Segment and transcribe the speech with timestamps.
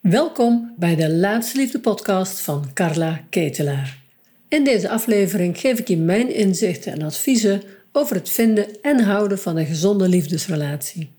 [0.00, 3.98] Welkom bij de Laatste Liefde podcast van Carla Ketelaar.
[4.48, 9.38] In deze aflevering geef ik je mijn inzichten en adviezen over het vinden en houden
[9.38, 11.12] van een gezonde liefdesrelatie.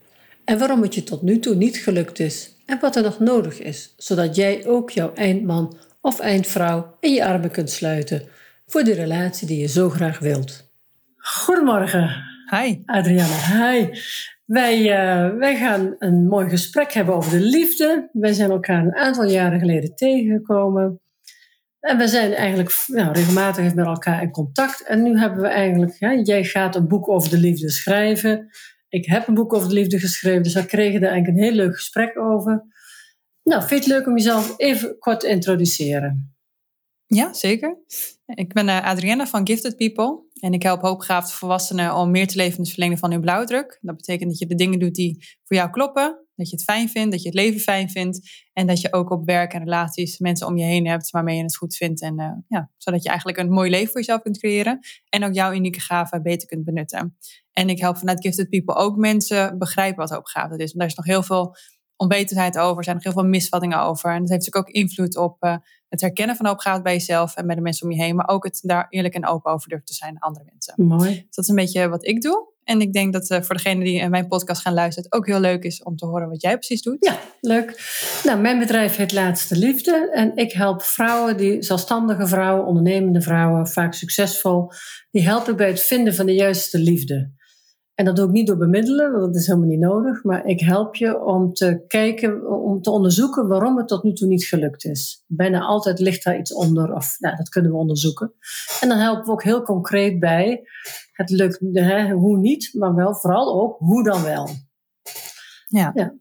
[0.46, 3.60] En waarom het je tot nu toe niet gelukt is en wat er nog nodig
[3.60, 8.28] is, zodat jij ook jouw eindman of eindvrouw in je armen kunt sluiten
[8.66, 10.70] voor de relatie die je zo graag wilt.
[11.18, 12.24] Goedemorgen.
[12.50, 12.82] Hi.
[12.86, 13.88] Adriana, hi.
[14.52, 18.10] Wij, uh, wij gaan een mooi gesprek hebben over de liefde.
[18.12, 21.02] Wij zijn elkaar een aantal jaren geleden tegengekomen.
[21.80, 24.84] En we zijn eigenlijk nou, regelmatig met elkaar in contact.
[24.84, 28.50] En nu hebben we eigenlijk, hè, jij gaat een boek over de liefde schrijven.
[28.90, 31.56] Ik heb een boek over de liefde geschreven, dus we kregen er eigenlijk een heel
[31.56, 32.64] leuk gesprek over.
[33.44, 36.36] Nou, vind je het leuk om jezelf even kort te introduceren?
[37.06, 37.78] Ja, zeker.
[38.34, 40.24] Ik ben uh, Adrienne van Gifted People.
[40.40, 43.80] En ik help hoogbegaafde volwassenen om meer te leven in het verlengen van hun blauwdruk.
[43.82, 46.26] Dat betekent dat je de dingen doet die voor jou kloppen.
[46.36, 48.30] Dat je het fijn vindt, dat je het leven fijn vindt.
[48.54, 51.44] En dat je ook op werk en relaties mensen om je heen hebt waarmee je
[51.44, 52.02] het goed vindt.
[52.02, 54.80] En uh, ja, zodat je eigenlijk een mooi leven voor jezelf kunt creëren.
[55.10, 57.18] En ook jouw unieke gaven beter kunt benutten.
[57.52, 60.68] En ik help vanuit Gifted People ook mensen begrijpen wat hoogbegaafdheid is.
[60.68, 61.56] Want daar is nog heel veel
[62.02, 62.78] onwetendheid over.
[62.78, 64.12] Er zijn nog heel veel misvattingen over.
[64.12, 65.56] En dat heeft natuurlijk ook invloed op uh,
[65.90, 68.16] het herkennen van hoopgaat bij jezelf en bij de mensen om je heen.
[68.16, 70.74] Maar ook het daar eerlijk en open over durven te zijn naar andere mensen.
[70.78, 71.10] Mooi.
[71.10, 72.50] Dus dat is een beetje wat ik doe.
[72.64, 75.40] En ik denk dat uh, voor degenen die mijn podcast gaan luisteren, het ook heel
[75.40, 76.98] leuk is om te horen wat jij precies doet.
[77.00, 77.82] Ja, leuk.
[78.24, 80.12] Nou, mijn bedrijf heet Laatste Liefde.
[80.14, 84.72] En ik help vrouwen, die zelfstandige vrouwen, ondernemende vrouwen, vaak succesvol.
[85.12, 87.32] Die help ik bij het vinden van de juiste liefde.
[88.02, 90.24] En dat doe ik niet door bemiddelen, want dat is helemaal niet nodig.
[90.24, 94.28] Maar ik help je om te kijken, om te onderzoeken waarom het tot nu toe
[94.28, 95.24] niet gelukt is.
[95.28, 98.34] Bijna altijd ligt daar iets onder, of nou, dat kunnen we onderzoeken.
[98.80, 100.62] En dan helpen we ook heel concreet bij.
[101.12, 104.50] Het lukt, hè, hoe niet, maar wel vooral ook hoe dan wel.
[105.68, 105.92] Ja.
[105.94, 106.14] ja.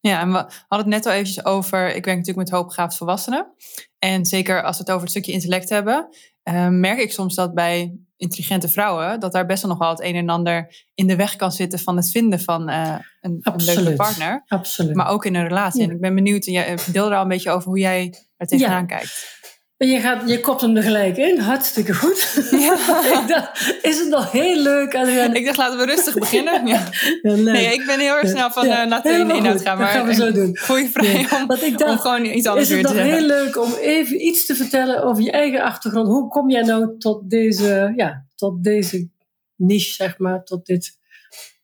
[0.00, 0.36] Ja, en we
[0.68, 3.54] hadden het net al eventjes over, ik werk natuurlijk met hoogbegaafde volwassenen.
[3.98, 6.08] En zeker als we het over het stukje intellect hebben,
[6.44, 10.02] uh, merk ik soms dat bij intelligente vrouwen, dat daar best wel nog wel het
[10.02, 13.64] een en ander in de weg kan zitten van het vinden van uh, een, een,
[13.64, 14.42] leuke partner.
[14.46, 14.94] Absoluut.
[14.94, 15.82] Maar ook in een relatie.
[15.82, 18.80] En ik ben benieuwd, jij deel er al een beetje over hoe jij er tegenaan
[18.80, 18.86] ja.
[18.86, 19.40] kijkt.
[19.86, 22.48] Je, gaat, je kopt hem er gelijk in, hartstikke goed.
[22.50, 22.72] Ja.
[23.20, 25.38] ik dacht, is het nog heel leuk, Adrienne?
[25.38, 26.66] Ik dacht, laten we rustig beginnen.
[26.72, 26.88] Ja.
[27.22, 29.78] ja nee, ik ben heel erg snel van uh, laten we in de inhoud gaan.
[29.78, 30.56] Maar dat gaan we zo doen.
[30.56, 33.06] Voel je vrij om, ik dacht, om gewoon iets anders weer te zeggen.
[33.06, 36.06] Is het nog heel leuk om even iets te vertellen over je eigen achtergrond?
[36.06, 39.08] Hoe kom jij nou tot deze, ja, tot deze
[39.56, 40.98] niche, zeg maar, tot dit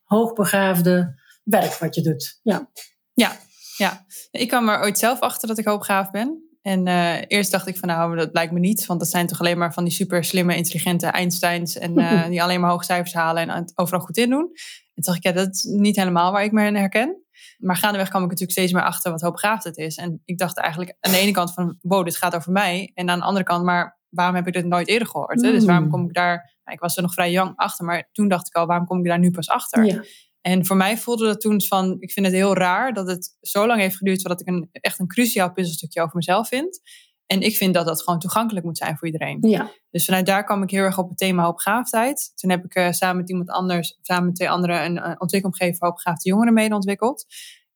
[0.03, 2.39] hoogbegaafde werk wat je doet?
[2.43, 2.69] Ja.
[3.13, 3.37] Ja,
[3.77, 4.05] ja.
[4.31, 6.48] Ik kwam er ooit zelf achter dat ik hoogbegaafd ben.
[6.61, 8.85] En uh, eerst dacht ik van nou, dat lijkt me niet.
[8.85, 11.77] Want dat zijn toch alleen maar van die super slimme, intelligente Einsteins.
[11.77, 14.49] En uh, die alleen maar hoge cijfers halen en het overal goed in doen.
[14.93, 17.23] En toen dacht ik, ja, dat is niet helemaal waar ik me in herken.
[17.57, 19.95] Maar gaandeweg kwam ik natuurlijk steeds meer achter wat hoogbegaafd het is.
[19.95, 22.91] En ik dacht eigenlijk aan de ene kant van, wow, dit gaat over mij.
[22.93, 25.41] En aan de andere kant, maar waarom heb ik dit nooit eerder gehoord?
[25.41, 25.51] Hè?
[25.51, 27.85] Dus waarom kom ik daar, nou, ik was er nog vrij jong achter.
[27.85, 29.85] Maar toen dacht ik al, waarom kom ik daar nu pas achter?
[29.85, 30.03] Ja.
[30.49, 33.67] En voor mij voelde dat toen van, ik vind het heel raar dat het zo
[33.67, 36.81] lang heeft geduurd voordat ik een, echt een cruciaal puzzelstukje over mezelf vind.
[37.25, 39.37] En ik vind dat dat gewoon toegankelijk moet zijn voor iedereen.
[39.41, 39.71] Ja.
[39.89, 42.31] Dus vanuit daar kwam ik heel erg op het thema hoopgaafdheid.
[42.35, 45.79] Toen heb ik uh, samen met iemand anders, samen met twee anderen, een, een ontwikkelomgeving
[45.79, 47.25] hoopgaafde jongeren mede ontwikkeld.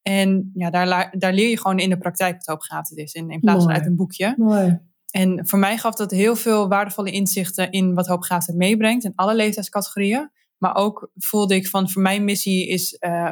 [0.02, 3.40] En ja, daar, daar leer je gewoon in de praktijk wat hoopgaafdheid is, in, in
[3.40, 3.74] plaats Mooi.
[3.74, 4.34] van uit een boekje.
[4.38, 4.80] Mooi.
[5.12, 9.36] En voor mij gaf dat heel veel waardevolle inzichten in wat hoopgaafdheid meebrengt in alle
[9.36, 10.32] leeftijdscategorieën.
[10.64, 13.30] Maar ook voelde ik van, voor mijn missie is, uh,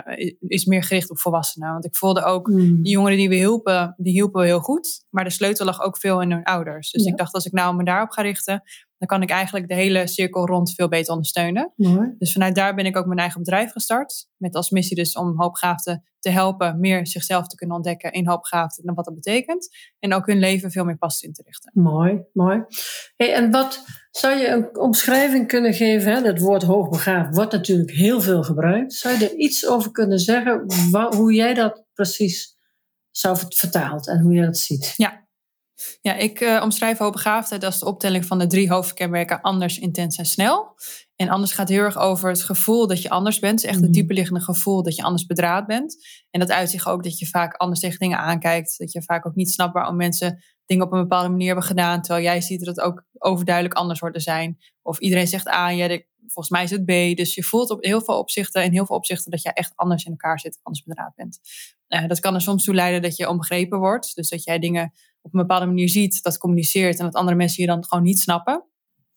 [0.47, 1.71] is meer gericht op volwassenen.
[1.71, 2.81] Want ik voelde ook, Mm.
[2.83, 5.05] die jongeren die we hielpen, die hielpen we heel goed.
[5.09, 6.91] Maar de sleutel lag ook veel in hun ouders.
[6.91, 7.11] Dus Ja.
[7.11, 8.63] ik dacht, als ik nou me daarop ga richten,
[9.01, 11.73] dan kan ik eigenlijk de hele cirkel rond veel beter ondersteunen.
[11.75, 12.15] Mooi.
[12.17, 14.27] Dus vanuit daar ben ik ook mijn eigen bedrijf gestart.
[14.37, 18.85] Met als missie dus om hoopgaafden te helpen meer zichzelf te kunnen ontdekken in hoopgaafden
[18.85, 19.69] en wat dat betekent.
[19.99, 21.71] En ook hun leven veel meer past in te richten.
[21.73, 22.63] Mooi, mooi.
[23.15, 26.13] Hey, en wat zou je een omschrijving kunnen geven?
[26.13, 26.21] Hè?
[26.21, 28.93] Dat woord hoogbegaafd wordt natuurlijk heel veel gebruikt.
[28.93, 30.65] Zou je er iets over kunnen zeggen
[31.15, 32.59] hoe jij dat precies
[33.11, 34.93] zou vert- vertaalt en hoe je dat ziet?
[34.97, 35.20] Ja,
[36.01, 40.25] ja ik eh, omschrijf hoogbegaafdheid als de optelling van de drie hoofdkenmerken anders, intens en
[40.25, 40.75] snel.
[41.15, 43.55] En anders gaat heel erg over het gevoel dat je anders bent.
[43.61, 43.93] Dus echt het Mhm.
[43.93, 45.97] dieperliggende gevoel dat je anders bedraad bent.
[46.29, 48.77] En dat uit zich ook dat je vaak anders tegen dingen aankijkt.
[48.77, 52.01] Dat je vaak ook niet snapt waarom mensen dingen op een bepaalde manier hebben gedaan.
[52.01, 54.57] Terwijl jij ziet dat het ook overduidelijk anders wordt te zijn.
[54.81, 57.17] Of iedereen zegt A, ja, de- volgens mij is het B.
[57.17, 60.03] Dus je voelt op heel veel opzichten, in heel veel opzichten, dat jij echt anders
[60.03, 61.39] in elkaar zit, anders bedraad bent.
[61.87, 64.15] Eh, dat kan er soms toe leiden dat je onbegrepen wordt.
[64.15, 67.63] Dus dat jij dingen op een bepaalde manier ziet, dat communiceert en dat andere mensen
[67.63, 68.65] je dan gewoon niet snappen.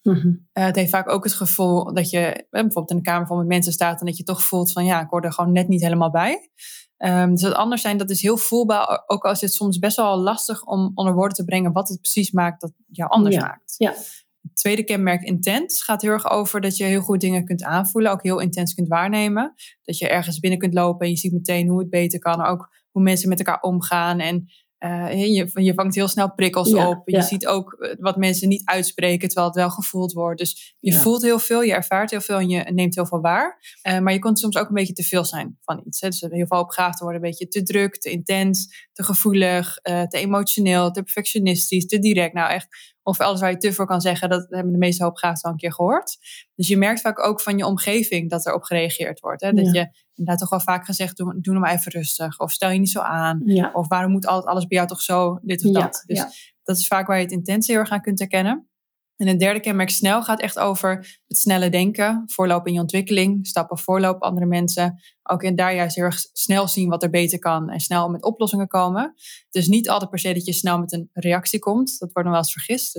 [0.02, 0.32] Mhm.
[0.52, 3.36] Eh, het heeft vaak ook het gevoel dat je eh, bijvoorbeeld in de kamer vol
[3.36, 5.68] met mensen staat en dat je toch voelt van ja, ik hoor er gewoon net
[5.68, 6.50] niet helemaal bij.
[6.98, 9.02] Um, dus het anders zijn, dat is heel voelbaar.
[9.06, 12.30] Ook als het soms best wel lastig om onder woorden te brengen wat het precies
[12.30, 13.74] maakt dat jou anders maakt.
[13.76, 13.90] Ja.
[14.42, 18.12] Het tweede kenmerk intens gaat heel erg over dat je heel goed dingen kunt aanvoelen,
[18.12, 19.54] ook heel intens kunt waarnemen.
[19.82, 22.70] Dat je ergens binnen kunt lopen en je ziet meteen hoe het beter kan, ook
[22.90, 24.46] hoe mensen met elkaar omgaan en
[24.84, 27.02] uh, je, je vangt heel snel prikkels op.
[27.04, 30.38] Je ziet ook eh, wat mensen niet uitspreken, terwijl het wel gevoeld wordt.
[30.38, 33.58] Dus je voelt heel veel, je ervaart heel veel en je neemt heel veel waar.
[33.88, 36.00] Uh, maar je kunt soms ook een beetje te veel zijn van iets.
[36.00, 36.08] Hè.
[36.08, 40.18] Dus heel veel opgaafd worden, een beetje te druk, te intens, te gevoelig, uh, te
[40.18, 42.34] emotioneel, te perfectionistisch, te direct.
[42.34, 45.42] Nou echt of alles waar je te voor kan zeggen, dat hebben de meeste hoopgaafden
[45.42, 46.16] al een keer gehoord.
[46.54, 49.42] Dus je merkt vaak ook van je omgeving dat er op gereageerd wordt.
[49.42, 49.52] Hè?
[49.52, 52.40] Dat je inderdaad toch wel vaak gezegd, doe, doe nou maar even rustig.
[52.40, 53.42] Of stel je niet zo aan.
[53.72, 56.02] Of waarom moet alles bij jou toch zo, dit of dat.
[56.06, 58.68] Dus dat is vaak waar je het intentie heel erg aan kunt herkennen.
[59.16, 63.46] En het derde kenmerk snel gaat echt over het snelle denken, voorlopen in je ontwikkeling,
[63.46, 65.00] stappen voorlopen andere mensen.
[65.22, 68.24] Ook in daar juist heel erg snel zien wat er beter kan en snel met
[68.24, 69.14] oplossingen komen.
[69.50, 71.98] Dus niet altijd per se dat je snel met een reactie komt.
[71.98, 72.92] Dat wordt nog wel eens vergist.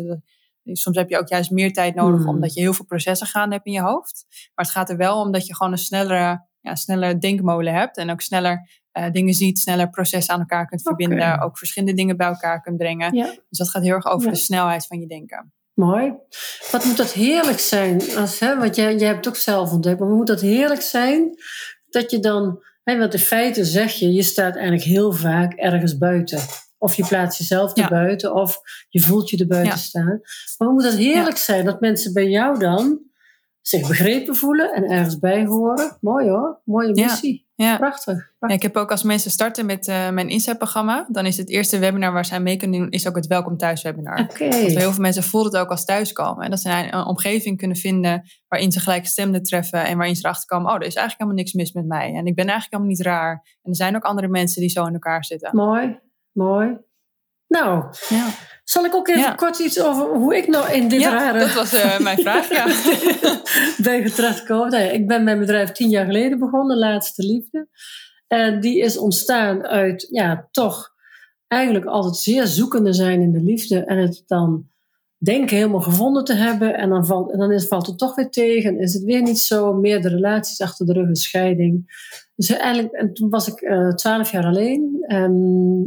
[0.63, 2.29] Dus soms heb je ook juist meer tijd nodig hmm.
[2.29, 4.25] omdat je heel veel processen gaan hebt in je hoofd.
[4.29, 7.97] Maar het gaat er wel om dat je gewoon een snellere, ja, snellere denkmolen hebt
[7.97, 12.17] en ook sneller uh, dingen ziet, sneller processen aan elkaar kunt verbinden, ook verschillende dingen
[12.17, 13.12] bij elkaar kunt brengen.
[13.50, 15.53] Dus dat gaat heel erg over de snelheid van je denken.
[15.73, 16.13] Mooi.
[16.71, 18.01] Wat moet dat heerlijk zijn?
[18.15, 20.00] Als, hè, want jij, jij hebt het ook zelf ontdekt.
[20.00, 21.29] Maar moet dat heerlijk zijn
[21.89, 22.63] dat je dan...
[22.83, 26.39] Hè, want in feite zeg je, je staat eigenlijk heel vaak ergens buiten.
[26.77, 28.57] Of je plaatst jezelf er buiten, of
[28.89, 30.21] je voelt je er buiten staan.
[30.57, 33.00] Maar moet dat heerlijk zijn dat mensen bij jou dan
[33.67, 35.97] zich begrepen voelen en ergens bij horen?
[36.01, 37.47] Mooi hoor, mooie missie.
[37.56, 37.77] Ja.
[37.77, 38.33] Prachtig.
[38.39, 41.79] Ja, ik heb ook als mensen starten met uh, mijn inzetprogramma, dan is het eerste
[41.79, 44.19] webinar waar zij mee kunnen doen, is ook het Welkom Thuis webinar.
[44.19, 44.50] Okay.
[44.50, 46.44] Want heel veel mensen voelen het ook als thuiskomen.
[46.44, 50.47] En dat ze een omgeving kunnen vinden waarin ze gelijkgestemden treffen en waarin ze erachter
[50.47, 52.13] komen, oh, er is eigenlijk helemaal niks mis met mij.
[52.13, 53.57] En ik ben eigenlijk helemaal niet raar.
[53.62, 55.56] En er zijn ook andere mensen die zo in elkaar zitten.
[55.56, 56.00] Mooi,
[56.31, 56.77] mooi.
[57.47, 58.27] Nou, ja.
[58.63, 61.39] zal ik ook even kort iets over hoe ik nou in dit ja, rare...
[61.39, 62.65] dat was uh, mijn vraag, ja.
[63.83, 64.71] ben gekomen.
[64.71, 67.68] Nou ik ben mijn bedrijf tien jaar geleden begonnen, Laatste Liefde.
[68.27, 70.94] En die is ontstaan uit, ja, toch
[71.47, 73.86] eigenlijk altijd zeer zoekende zijn in de liefde.
[73.86, 74.68] En het dan
[75.18, 76.77] denken helemaal gevonden te hebben.
[76.77, 78.80] En dan valt, en dan is, valt het toch weer tegen.
[78.80, 79.74] Is het weer niet zo.
[79.74, 82.03] Meerdere relaties achter de rug, een scheiding.
[82.35, 85.03] Dus eigenlijk, en toen was ik eh, twaalf jaar alleen.
[85.07, 85.31] En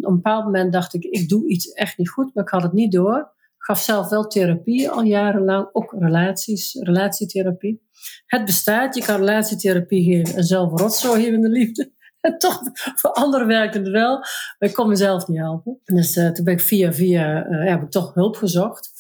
[0.01, 2.63] op een bepaald moment dacht ik, ik doe iets echt niet goed, maar ik had
[2.63, 3.33] het niet door.
[3.59, 7.83] Gaf zelf wel therapie al jarenlang, ook relaties, relatietherapie.
[8.27, 11.91] Het bestaat, je kan relatietherapie geven en zelf rotzooi in de liefde.
[12.21, 15.81] En toch, voor anderen werkt het wel, maar ik kon mezelf niet helpen.
[15.85, 18.93] Dus uh, toen ben ik via via, uh, heb ik toch hulp gezocht.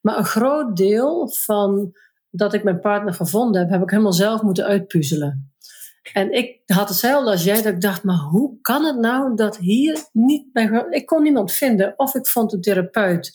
[0.00, 1.92] Maar een groot deel van
[2.30, 5.51] dat ik mijn partner gevonden heb, heb ik helemaal zelf moeten uitpuzzelen.
[6.12, 9.56] En ik had hetzelfde als jij, dat ik dacht, maar hoe kan het nou dat
[9.56, 10.86] hier niet bij...
[10.90, 11.94] Ik kon niemand vinden.
[11.96, 13.32] Of ik vond een therapeut,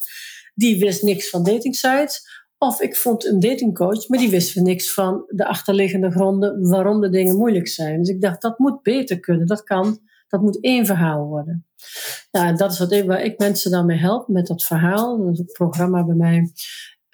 [0.55, 2.45] die wist niks van datingsites.
[2.57, 7.01] Of ik vond een datingcoach, maar die wist van niks van de achterliggende gronden waarom
[7.01, 7.97] de dingen moeilijk zijn.
[7.97, 9.47] Dus ik dacht, dat moet beter kunnen.
[9.47, 11.65] Dat kan, dat moet één verhaal worden.
[12.31, 15.17] Nou, dat is wat ik, waar ik mensen dan mee help, met dat verhaal.
[15.17, 16.51] Dat is een programma bij mij.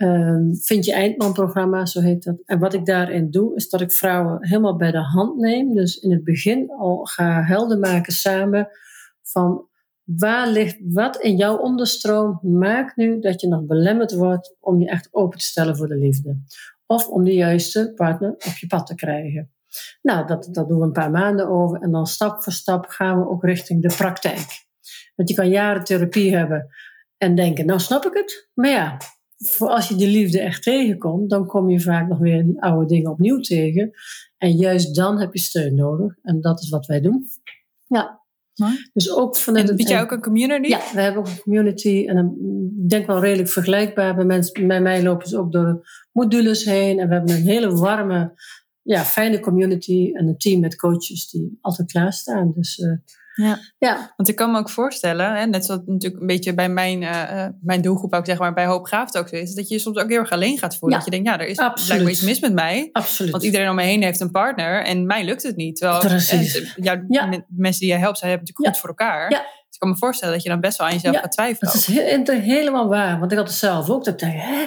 [0.04, 2.36] Ehm, vind je Eindman-programma, zo heet dat.
[2.46, 5.74] En wat ik daarin doe, is dat ik vrouwen helemaal bij de hand neem.
[5.74, 8.70] Dus in het begin al ga helder maken samen
[9.22, 9.68] van
[10.04, 14.88] waar ligt wat in jouw onderstroom maakt nu dat je nog belemmerd wordt om je
[14.88, 16.42] echt open te stellen voor de liefde.
[16.86, 19.52] Of om de juiste partner op je pad te krijgen.
[20.02, 23.20] Nou, dat, dat doen we een paar maanden over en dan stap voor stap gaan
[23.20, 24.66] we ook richting de praktijk.
[25.16, 26.68] Want je kan jaren therapie hebben
[27.18, 28.50] en denken, nou snap ik het.
[28.54, 28.98] Maar ja,
[29.50, 32.86] voor als je die liefde echt tegenkomt, dan kom je vaak nog weer die oude
[32.86, 33.92] dingen opnieuw tegen.
[34.38, 36.16] En juist dan heb je steun nodig.
[36.22, 37.28] En dat is wat wij doen.
[37.88, 38.22] Ja.
[38.94, 40.68] Dus ook vanuit en bied jij ook een community?
[40.68, 42.06] Ja, we hebben ook een community.
[42.08, 42.18] En
[42.78, 44.16] ik denk wel redelijk vergelijkbaar.
[44.16, 47.00] Bij, mensen, bij mij lopen ze ook door modules heen.
[47.00, 48.34] En we hebben een hele warme,
[48.82, 50.12] ja, fijne community.
[50.14, 52.52] En een team met coaches die altijd klaarstaan.
[52.56, 52.78] Dus...
[52.78, 52.92] Uh,
[53.34, 53.60] ja.
[53.78, 57.02] ja, want ik kan me ook voorstellen, hè, net zoals natuurlijk een beetje bij mijn,
[57.02, 59.82] uh, mijn doelgroep ook zeg maar bij Hoop Graafd ook zo is, dat je je
[59.82, 60.98] soms ook heel erg alleen gaat voelen.
[60.98, 62.90] Dat je denkt, ja, er is blijkbaar iets mis met mij.
[62.92, 63.32] Absoluut.
[63.32, 65.76] Want iedereen om me heen heeft een partner en mij lukt het niet.
[65.76, 66.74] Terwijl Precies.
[66.76, 67.44] ja, ja.
[67.48, 69.32] mensen die je helpt, zij hebben natuurlijk goed voor elkaar.
[69.32, 69.40] Ja.
[69.40, 71.74] Dus ik kan me voorstellen dat je dan best wel aan jezelf gaat twijfelen.
[71.74, 71.88] Dat is
[72.26, 74.04] he helemaal waar, want ik had het zelf ook.
[74.04, 74.66] Dat ik dacht, hè?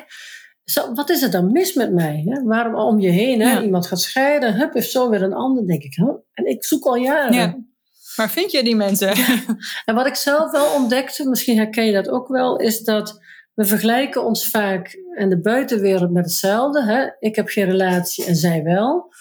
[0.64, 2.22] Zo, wat is er dan mis met mij?
[2.28, 2.42] Hè?
[2.42, 3.62] Waarom om je heen hè?
[3.62, 5.94] iemand gaat scheiden, hup, heeft zo weer een ander, denk ik.
[5.94, 6.14] Huh?
[6.32, 7.75] En ik zoek al jaren.
[8.16, 9.12] Maar vind je die mensen?
[9.84, 13.20] En wat ik zelf wel ontdekte, misschien herken je dat ook wel, is dat
[13.54, 16.84] we vergelijken ons vaak in de buitenwereld met hetzelfde.
[16.84, 17.06] Hè?
[17.18, 19.14] Ik heb geen relatie en zij wel.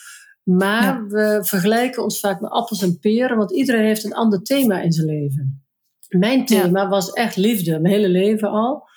[0.44, 4.82] Maar we vergelijken ons vaak met appels en peren, want iedereen heeft een ander thema
[4.82, 5.66] in zijn leven.
[6.10, 8.88] Mijn thema was echt liefde, mijn hele leven al.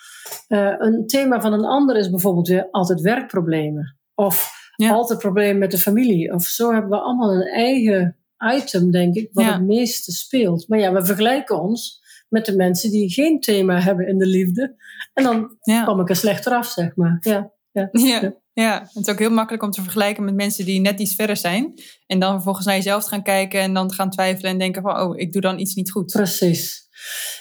[0.47, 3.97] Uh, een thema van een ander is bijvoorbeeld weer altijd werkproblemen.
[4.15, 6.33] Of altijd problemen met de familie.
[6.33, 8.18] Of zo hebben we allemaal een eigen
[8.55, 10.67] item, denk ik, wat het meeste speelt.
[10.67, 14.75] Maar ja, we vergelijken ons met de mensen die geen thema hebben in de liefde.
[15.13, 17.17] En dan kom ik er slechter af, zeg maar.
[17.21, 17.89] Ja, ja.
[17.91, 18.33] ja.
[18.53, 21.37] Ja, het is ook heel makkelijk om te vergelijken met mensen die net iets verder
[21.37, 21.73] zijn.
[22.07, 25.19] En dan vervolgens naar jezelf gaan kijken en dan gaan twijfelen en denken van, oh,
[25.19, 26.11] ik doe dan iets niet goed.
[26.11, 26.87] Precies.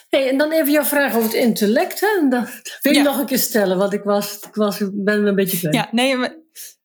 [0.08, 2.00] Hey, en dan even jouw vraag over het intellect.
[2.00, 2.28] Hè?
[2.28, 2.48] Dat
[2.82, 5.74] wil je nog een keer stellen, want ik, was, ik was, ben een beetje klein.
[5.74, 6.36] Ja, nee, maar,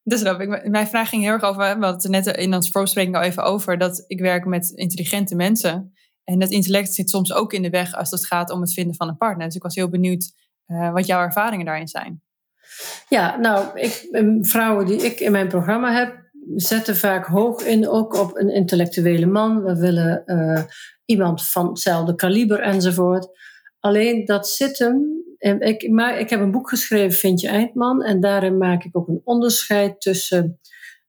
[0.04, 3.16] dus dat, mijn vraag ging heel erg over, we hadden het net in ons voorbespreking
[3.16, 5.94] al even over, dat ik werk met intelligente mensen.
[6.24, 8.96] En dat intellect zit soms ook in de weg als het gaat om het vinden
[8.96, 9.46] van een partner.
[9.46, 10.34] Dus ik was heel benieuwd
[10.68, 12.22] uh, wat jouw ervaringen daarin zijn.
[13.10, 14.08] Ja, nou, ik,
[14.42, 19.26] vrouwen die ik in mijn programma heb, zetten vaak hoog in ook op een intellectuele
[19.26, 19.64] man.
[19.64, 20.62] We willen uh,
[21.06, 23.28] iemand van hetzelfde kaliber enzovoort.
[23.80, 25.23] Alleen dat zit hem.
[25.44, 28.04] Ik, maar ik heb een boek geschreven, Vind je Eindman.
[28.04, 30.60] En daarin maak ik ook een onderscheid tussen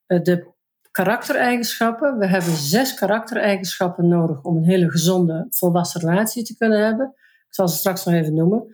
[0.07, 0.53] uh, de
[0.91, 2.19] karaktereigenschappen.
[2.19, 7.07] We hebben zes karaktereigenschappen nodig om een hele gezonde, volwassen relatie te kunnen hebben.
[7.17, 8.67] Ik zal ze straks nog even noemen.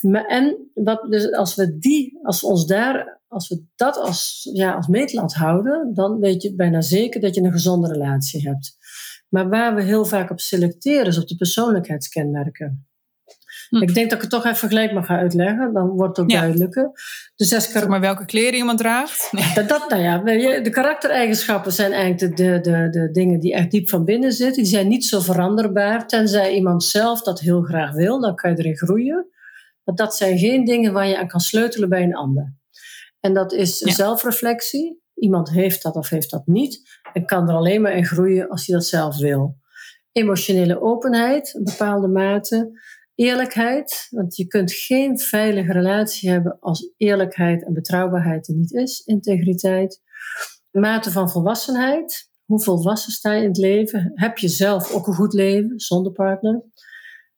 [0.00, 0.70] Maar en
[1.08, 5.34] dus als we die, als we ons daar, als we dat als, ja, als meetlat
[5.34, 8.76] houden, dan weet je bijna zeker dat je een gezonde relatie hebt.
[9.28, 12.86] Maar waar we heel vaak op selecteren is op de persoonlijkheidskenmerken.
[13.74, 13.82] Hm.
[13.82, 16.32] Ik denk dat ik het toch even gelijk mag gaan uitleggen, dan wordt het ook
[16.32, 16.90] duidelijker.
[17.36, 19.30] Dus zes maar welke kleren iemand draagt?
[19.54, 20.18] Dat, dat, nou ja,
[20.60, 24.62] de karaktereigenschappen zijn eigenlijk de, de, de, dingen die echt diep van binnen zitten.
[24.62, 28.58] Die zijn niet zo veranderbaar, tenzij iemand zelf dat heel graag wil, dan kan je
[28.58, 29.28] erin groeien.
[29.84, 32.54] Maar dat zijn geen dingen waar je aan kan sleutelen bij een ander.
[33.20, 35.02] En dat is zelfreflectie.
[35.14, 37.00] Iemand heeft dat of heeft dat niet.
[37.12, 39.56] En kan er alleen maar in groeien als hij dat zelf wil.
[40.12, 42.70] Emotionele openheid, een bepaalde mate.
[43.14, 49.00] Eerlijkheid, want je kunt geen veilige relatie hebben als eerlijkheid en betrouwbaarheid er niet is.
[49.00, 50.00] Integriteit.
[50.70, 52.30] Mate van volwassenheid.
[52.44, 54.12] Hoe volwassen sta je in het leven?
[54.14, 56.62] Heb je zelf ook een goed leven zonder partner?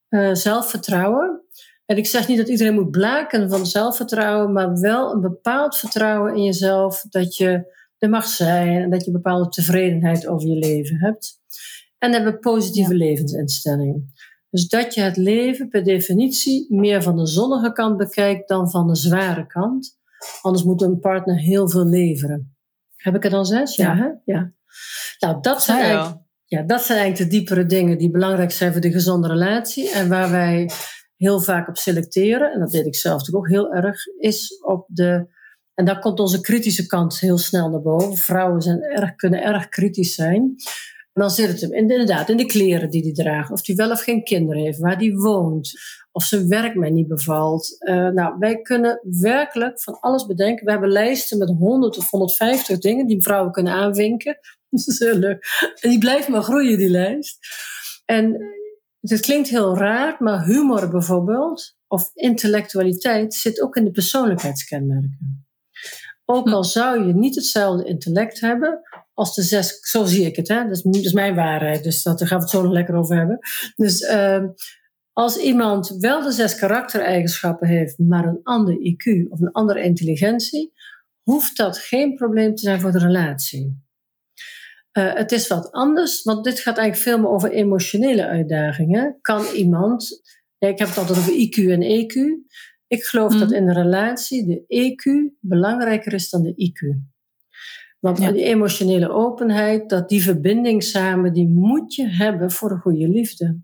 [0.09, 1.45] Uh, zelfvertrouwen.
[1.87, 6.35] En ik zeg niet dat iedereen moet blaken van zelfvertrouwen, maar wel een bepaald vertrouwen
[6.35, 10.59] in jezelf dat je er mag zijn en dat je een bepaalde tevredenheid over je
[10.59, 11.40] leven hebt.
[11.99, 12.99] En hebben we positieve ja.
[12.99, 14.15] levensinstelling.
[14.57, 18.87] Dus dat je het leven per definitie meer van de zonnige kant bekijkt dan van
[18.87, 19.99] de zware kant.
[20.43, 22.57] Anders moet een partner heel veel leveren.
[22.97, 23.77] Heb ik er dan zes?
[23.77, 24.09] Ja, hè?
[24.25, 24.53] ja.
[25.19, 28.81] Nou, dat zijn, eigenlijk, ja, dat zijn eigenlijk de diepere dingen die belangrijk zijn voor
[28.81, 29.91] de gezonde relatie.
[29.91, 30.71] En waar wij
[31.17, 34.87] heel vaak op selecteren, en dat deed ik zelf natuurlijk ook heel erg, is op
[34.89, 35.35] de.
[35.75, 38.17] En daar komt onze kritische kant heel snel naar boven.
[38.17, 40.55] Vrouwen zijn erg, kunnen erg kritisch zijn.
[41.16, 43.50] En dan zit het hem inderdaad in de kleren die hij draagt.
[43.50, 45.73] Of hij wel of geen kinderen heeft, waar hij woont.
[46.12, 47.76] Of zijn werk mij niet bevalt.
[47.78, 50.64] Uh, nou, wij kunnen werkelijk van alles bedenken.
[50.64, 54.38] We hebben lijsten met 100 of 150 dingen die vrouwen kunnen aanvinken.
[54.70, 55.46] Dat is heel leuk.
[55.80, 57.38] En die blijft maar groeien, die lijst.
[58.04, 58.37] En
[59.00, 65.46] het klinkt heel raar, maar humor bijvoorbeeld, of intellectualiteit, zit ook in de persoonlijkheidskenmerken.
[66.28, 68.80] Ook al zou je niet hetzelfde intellect hebben
[69.14, 70.68] als de zes, zo zie ik het, hè?
[70.68, 73.38] Dat, is, mijn waarheid, dus dat, daar gaan we het zo nog lekker over hebben.
[73.76, 74.45] Dus uh,
[75.12, 80.73] als iemand wel de zes karaktereigenschappen heeft, maar een ander IQ of een andere intelligentie,
[81.23, 83.85] hoeft dat geen probleem te zijn voor de relatie.
[84.99, 89.18] Uh, het is wat anders, want dit gaat eigenlijk veel meer over emotionele uitdagingen.
[89.21, 90.21] Kan iemand,
[90.59, 92.14] ja, ik heb het altijd over IQ en EQ.
[92.87, 93.57] Ik geloof dat mhm.
[93.57, 97.14] in een relatie de EQ belangrijker is dan de IQ.
[98.00, 103.09] Want die emotionele openheid, dat die verbinding samen, die moet je hebben voor een goede
[103.09, 103.61] liefde.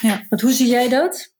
[0.00, 0.26] Ja.
[0.28, 1.34] Want hoe zie jij dat?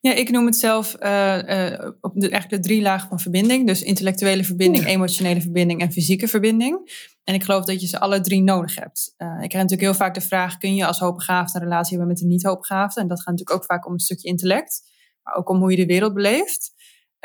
[0.00, 3.66] Ja, ik noem het zelf uh, uh, op de, eigenlijk de drie lagen van verbinding.
[3.66, 6.90] Dus intellectuele verbinding, emotionele verbinding en fysieke verbinding.
[7.24, 9.14] En ik geloof dat je ze alle drie nodig hebt.
[9.18, 12.08] Uh, ik krijg natuurlijk heel vaak de vraag, kun je als hoogbegaafde een relatie hebben
[12.08, 13.00] met een niet-hoogbegaafde?
[13.00, 14.89] En dat gaat natuurlijk ook vaak om een stukje intellect,
[15.22, 16.72] maar ook om hoe je de wereld beleeft.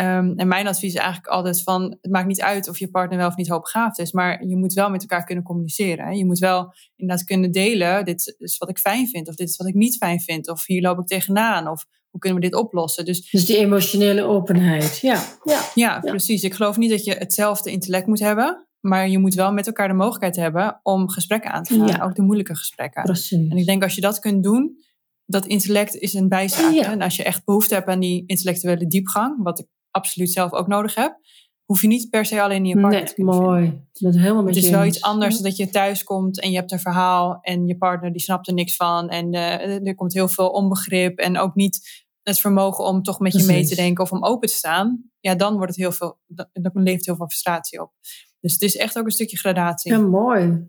[0.01, 3.17] Um, en mijn advies is eigenlijk altijd van, het maakt niet uit of je partner
[3.17, 6.05] wel of niet hoogbegaafd is, maar je moet wel met elkaar kunnen communiceren.
[6.05, 6.11] Hè?
[6.11, 9.55] Je moet wel inderdaad kunnen delen, dit is wat ik fijn vind, of dit is
[9.55, 12.59] wat ik niet fijn vind, of hier loop ik tegenaan, of hoe kunnen we dit
[12.59, 13.05] oplossen?
[13.05, 15.23] Dus, dus die emotionele openheid, ja.
[15.43, 16.43] Ja, ja, precies.
[16.43, 19.87] Ik geloof niet dat je hetzelfde intellect moet hebben, maar je moet wel met elkaar
[19.87, 23.03] de mogelijkheid hebben om gesprekken aan te gaan, ook de moeilijke gesprekken.
[23.03, 23.49] Precies.
[23.49, 24.77] En ik denk als je dat kunt doen,
[25.25, 26.75] dat intellect is een bijzaak.
[26.75, 30.67] En als je echt behoefte hebt aan die intellectuele diepgang, wat ik absoluut zelf ook
[30.67, 31.19] nodig heb,
[31.65, 33.65] hoef je niet per se alleen in je partner Nee, te kunnen mooi.
[33.99, 36.57] ben het helemaal met Het is wel iets anders dat je thuis komt en je
[36.57, 39.09] hebt een verhaal en je partner die snapt er niks van.
[39.09, 43.33] En eh, er komt heel veel onbegrip en ook niet het vermogen om toch met
[43.33, 45.03] je mee te denken of om open te staan.
[45.19, 47.91] Ja, dan wordt het heel veel, dan dan levert heel veel frustratie op.
[48.39, 49.91] Dus het is echt ook een stukje gradatie.
[49.91, 50.65] Ja, mooi.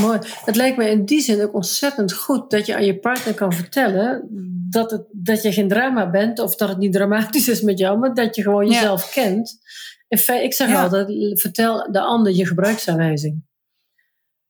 [0.00, 0.18] Mooi.
[0.44, 3.52] Het lijkt me in die zin ook ontzettend goed dat je aan je partner kan
[3.52, 4.28] vertellen
[4.70, 7.98] dat, het, dat je geen drama bent of dat het niet dramatisch is met jou,
[7.98, 8.72] maar dat je gewoon Ja.
[8.72, 9.58] jezelf kent.
[10.08, 10.82] In feite, ik zeg Ja.
[10.82, 13.42] altijd, vertel de ander je gebruiksaanwijzing.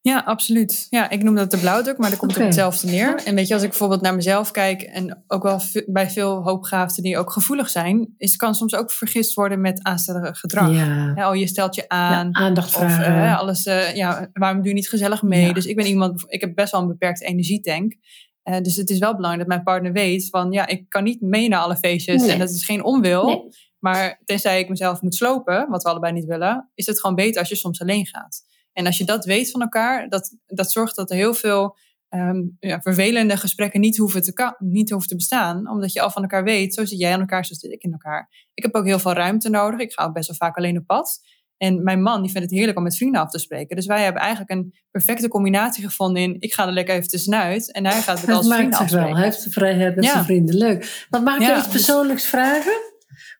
[0.06, 0.86] Ja, absoluut.
[0.90, 3.22] Ja, ik noem dat de blauwdruk, maar dat komt op hetzelfde neer.
[3.25, 7.02] En weet je, als ik bijvoorbeeld naar mezelf kijk en ook wel bij veel hoopgaafden
[7.02, 10.72] die ook gevoelig zijn, is kan soms ook vergist worden met aanstellig gedrag.
[10.72, 11.12] Ja.
[11.16, 12.34] Ja, oh, je stelt je Ja, aan.
[12.34, 15.46] aandacht Of eh, alles, eh, ja, waarom doe je niet gezellig mee?
[15.46, 15.52] Ja.
[15.52, 17.94] Dus ik ben iemand, ik heb best wel een beperkte energietank.
[18.42, 21.20] Eh, dus het is wel belangrijk dat mijn partner weet van, ja, ik kan niet
[21.20, 22.22] mee naar alle feestjes.
[22.22, 22.30] Nee.
[22.30, 23.26] En dat is geen onwil.
[23.26, 23.42] Nee.
[23.78, 27.40] Maar tenzij ik mezelf moet slopen, wat we allebei niet willen, is het gewoon beter
[27.40, 28.44] als je soms alleen gaat.
[28.76, 31.76] En als je dat weet van elkaar, dat, dat zorgt dat er heel veel
[32.09, 35.71] ehm, ja, vervelende gesprekken niet hoeven, te niet hoeven te bestaan.
[35.71, 37.92] Omdat je al van elkaar weet, zo zit jij in elkaar, zo zit ik in
[37.92, 38.28] elkaar.
[38.54, 39.80] Ik heb ook heel veel ruimte nodig.
[39.80, 41.21] Ik ga ook best wel vaak alleen op pad.
[41.56, 43.76] En mijn man die vindt het heerlijk om met vrienden af te spreken.
[43.76, 46.37] Dus wij hebben eigenlijk een perfecte combinatie gevonden in...
[46.38, 48.90] ik ga er lekker even tussenuit en hij gaat met Het als vrienden maakt zich
[48.90, 49.00] wel.
[49.00, 49.16] afspreken.
[49.16, 50.11] Hij heeft de vrijheid met Ja.
[50.12, 50.56] zijn vrienden.
[50.56, 51.06] Leuk.
[51.11, 52.73] Wat mag ik Ja, iets dus- persoonlijks vragen?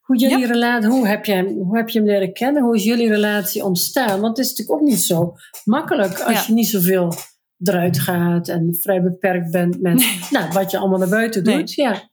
[0.06, 2.62] Hoe, jullie relatie, hoe, heb je hem, hoe heb je hem leren kennen?
[2.62, 4.20] Hoe is jullie relatie ontstaan?
[4.20, 5.34] Want het is natuurlijk ook niet zo
[5.64, 6.44] makkelijk als Ja.
[6.46, 7.12] je niet zoveel
[7.62, 11.56] eruit gaat en vrij beperkt bent met nou, wat je allemaal naar buiten Nee.
[11.56, 11.72] doet.
[11.75, 12.10] Ja.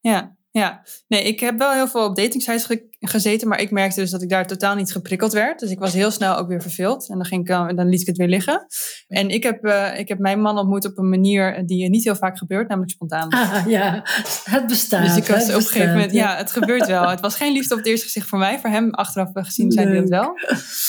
[0.00, 0.82] Ja, ja.
[1.08, 4.22] Nee, ik heb wel heel veel op datingsites ge- gezeten, maar ik merkte dus dat
[4.22, 5.60] ik daar totaal niet geprikkeld werd.
[5.60, 8.00] Dus ik was heel snel ook weer verveeld en dan, ging ik, eh, dan liet
[8.00, 8.66] ik het weer liggen.
[9.08, 12.16] En ik heb, eh, ik heb mijn man ontmoet op een manier die niet heel
[12.16, 13.28] vaak gebeurt, namelijk spontaan.
[13.30, 14.02] Ah, ja,
[14.44, 15.06] het bestaat.
[15.06, 17.08] Dus ik was op een gegeven moment, ja, het gebeurt wel.
[17.08, 18.58] Het was geen liefde op het eerste gezicht voor mij.
[18.58, 20.32] Voor hem, achteraf gezien, zei hij dat wel.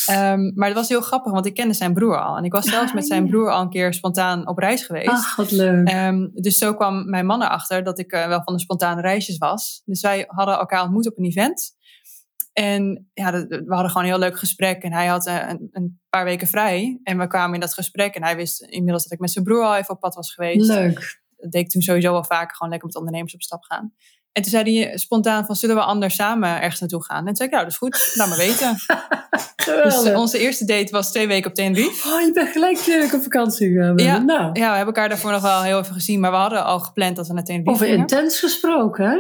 [0.06, 2.38] Ehm, maar het was heel grappig, want ik kende zijn broer al.
[2.38, 5.10] En ik was zelfs Ah, met zijn broer al een keer spontaan op reis geweest.
[5.10, 5.88] Ach, wat leuk.
[5.88, 9.38] Ehm, dus zo kwam mijn man erachter dat ik eh, wel van de spontane reisjes
[9.38, 9.82] was.
[9.86, 11.80] Dus wij hadden elkaar ontmoet op een event.
[12.54, 14.84] En ja, we hadden gewoon een heel leuk gesprek.
[14.84, 17.00] En hij had eh, een, een paar weken vrij.
[17.04, 18.16] En we kwamen in dat gesprek.
[18.16, 20.68] En hij wist inmiddels dat ik met zijn broer al even op pad was geweest.
[20.68, 21.22] leuk.
[21.38, 22.56] Dat deed ik toen sowieso wel vaker.
[22.56, 23.94] Gewoon lekker met ondernemers op stap gaan.
[24.32, 27.18] En toen zei hij spontaan van, zullen we anders samen ergens naartoe gaan?
[27.20, 28.12] En toen zei ik, nou, dat is goed.
[28.16, 28.76] Laat maar weten.
[29.56, 30.12] Dus Geweldig.
[30.12, 32.08] eh, onze eerste date was twee weken op Tenerife.
[32.14, 33.98] Oh, je bent gelijk heerlijk op vakantie gegaan.
[33.98, 34.18] Ja.
[34.18, 36.20] Nou, Ja, we hebben elkaar daarvoor nog wel heel even gezien.
[36.20, 38.00] Maar we hadden al gepland dat we naar Tenerife over gingen.
[38.00, 39.18] intens gesproken, hè?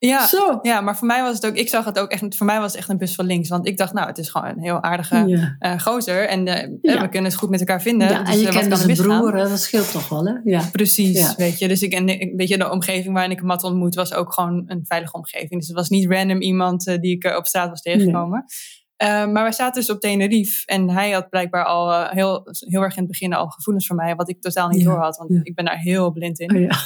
[0.00, 0.58] Ja, Zo.
[0.62, 2.70] ja, maar voor mij was het ook, ik zag het ook echt, voor mij was
[2.70, 3.48] het echt een bus van links.
[3.48, 5.56] Want ik dacht, nou, het is gewoon een heel aardige Ja.
[5.58, 6.28] eh, gozer.
[6.28, 7.00] En eh, Ja.
[7.00, 8.08] we kunnen het goed met elkaar vinden.
[8.08, 9.20] Ja, dus, en je eh, kent dus een misgaan?
[9.20, 9.48] broer, hè?
[9.48, 10.32] dat scheelt toch wel, hè?
[10.44, 10.62] Ja.
[10.72, 11.68] Precies, weet je.
[11.68, 12.06] Dus ik, en
[12.36, 15.58] weet je, de omgeving waarin ik hem had ontmoet was ook gewoon een veilige omgeving.
[15.60, 18.44] Dus het was niet random iemand eh, die ik eh, op straat was tegengekomen.
[18.96, 22.82] Eh, maar wij zaten dus op Tenerife en hij had blijkbaar al eh, heel, heel
[22.82, 25.30] erg in het begin al gevoelens voor mij, wat ik totaal niet door had, want
[25.42, 26.54] ik ben daar heel blind in.
[26.56, 26.76] Oh, ja.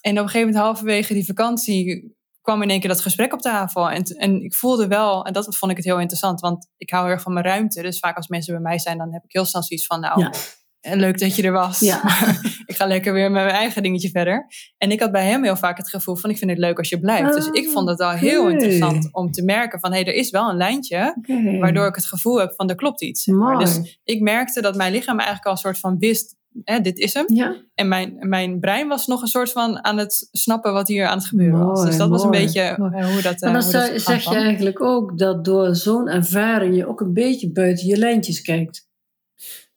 [0.00, 2.16] En op een gegeven moment, halverwege die vakantie,
[2.48, 3.90] kwam in één keer dat gesprek op tafel.
[3.90, 7.04] En, en ik voelde wel, en dat vond ik het heel interessant, want ik hou
[7.04, 7.82] heel erg van mijn ruimte.
[7.82, 10.20] Dus vaak als mensen bij mij zijn, dan heb ik heel snel zoiets van, nou,
[10.20, 10.32] Ja.
[10.80, 11.78] eh, leuk dat je er was.
[11.78, 12.02] Ja.
[12.66, 14.46] ik ga lekker weer met mijn eigen dingetje verder.
[14.78, 16.88] En ik had bij hem heel vaak het gevoel van, ik vind het leuk als
[16.88, 17.34] je blijft.
[17.34, 20.50] dus ik vond het al heel interessant om te merken van, hé, er is wel
[20.50, 21.16] een lijntje,
[21.60, 23.26] waardoor ik het gevoel heb van, er klopt iets.
[23.26, 23.58] Mooi.
[23.58, 27.14] Dus ik merkte dat mijn lichaam eigenlijk al een soort van wist, hè, dit is
[27.14, 27.24] hem.
[27.28, 31.06] Ja, En mijn, mijn brein was nog een soort van aan het snappen wat hier
[31.06, 31.84] aan het gebeuren was.
[31.84, 32.94] Dus dat was een beetje mooi.
[32.94, 33.32] eh, hoe dat.
[33.34, 37.00] eh, dan hoe dat zou- zeg je eigenlijk ook dat door zo'n ervaring je ook
[37.00, 38.86] een beetje buiten je lijntjes kijkt.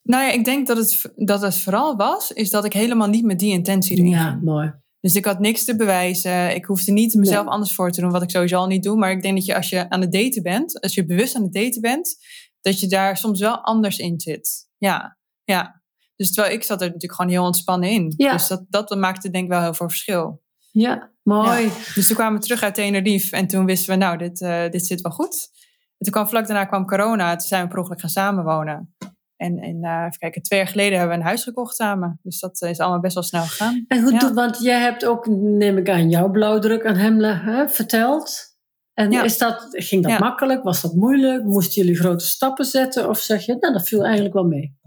[0.03, 3.25] Nou ja, ik denk dat het, dat het vooral was, is dat ik helemaal niet
[3.25, 4.73] met die intentie erin Ja, mooi.
[4.99, 6.55] Dus ik had niks te bewijzen.
[6.55, 7.53] Ik hoefde niet mezelf Nee.
[7.53, 8.97] anders voor te doen, wat ik sowieso al niet doe.
[8.97, 11.41] Maar ik denk dat je als je aan het daten bent, als je bewust aan
[11.43, 12.17] het daten bent,
[12.61, 14.67] dat je daar soms wel anders in zit.
[14.77, 15.80] Ja, ja.
[16.21, 18.13] Dus terwijl ik zat er natuurlijk gewoon heel ontspannen in.
[18.17, 18.31] Ja.
[18.31, 20.41] Dus dat, dat maakte denk ik wel heel veel verschil.
[20.71, 21.71] Ja, mooi.
[21.95, 24.85] Dus toen kwamen we terug uit Tenerife en toen wisten we, nou, dit, eh, dit
[24.85, 25.49] zit wel goed.
[25.97, 28.95] En toen kwam vlak daarna kwam corona, toen zijn we per ongeluk gaan samenwonen.
[29.35, 32.19] En, en eh, even kijken, twee jaar geleden hebben we een huis gekocht samen.
[32.23, 33.85] Dus dat is allemaal best wel snel gegaan.
[33.87, 34.19] En hoe Ja.
[34.19, 38.49] doet, want jij hebt ook, neem ik aan, jouw blauwdruk aan hem hè, verteld.
[38.93, 39.23] En Ja.
[39.23, 40.63] is dat, ging dat makkelijk?
[40.63, 41.43] Was dat moeilijk?
[41.43, 43.09] Moesten jullie grote stappen zetten?
[43.09, 44.79] Of zeg je, nou, dat viel eigenlijk wel mee?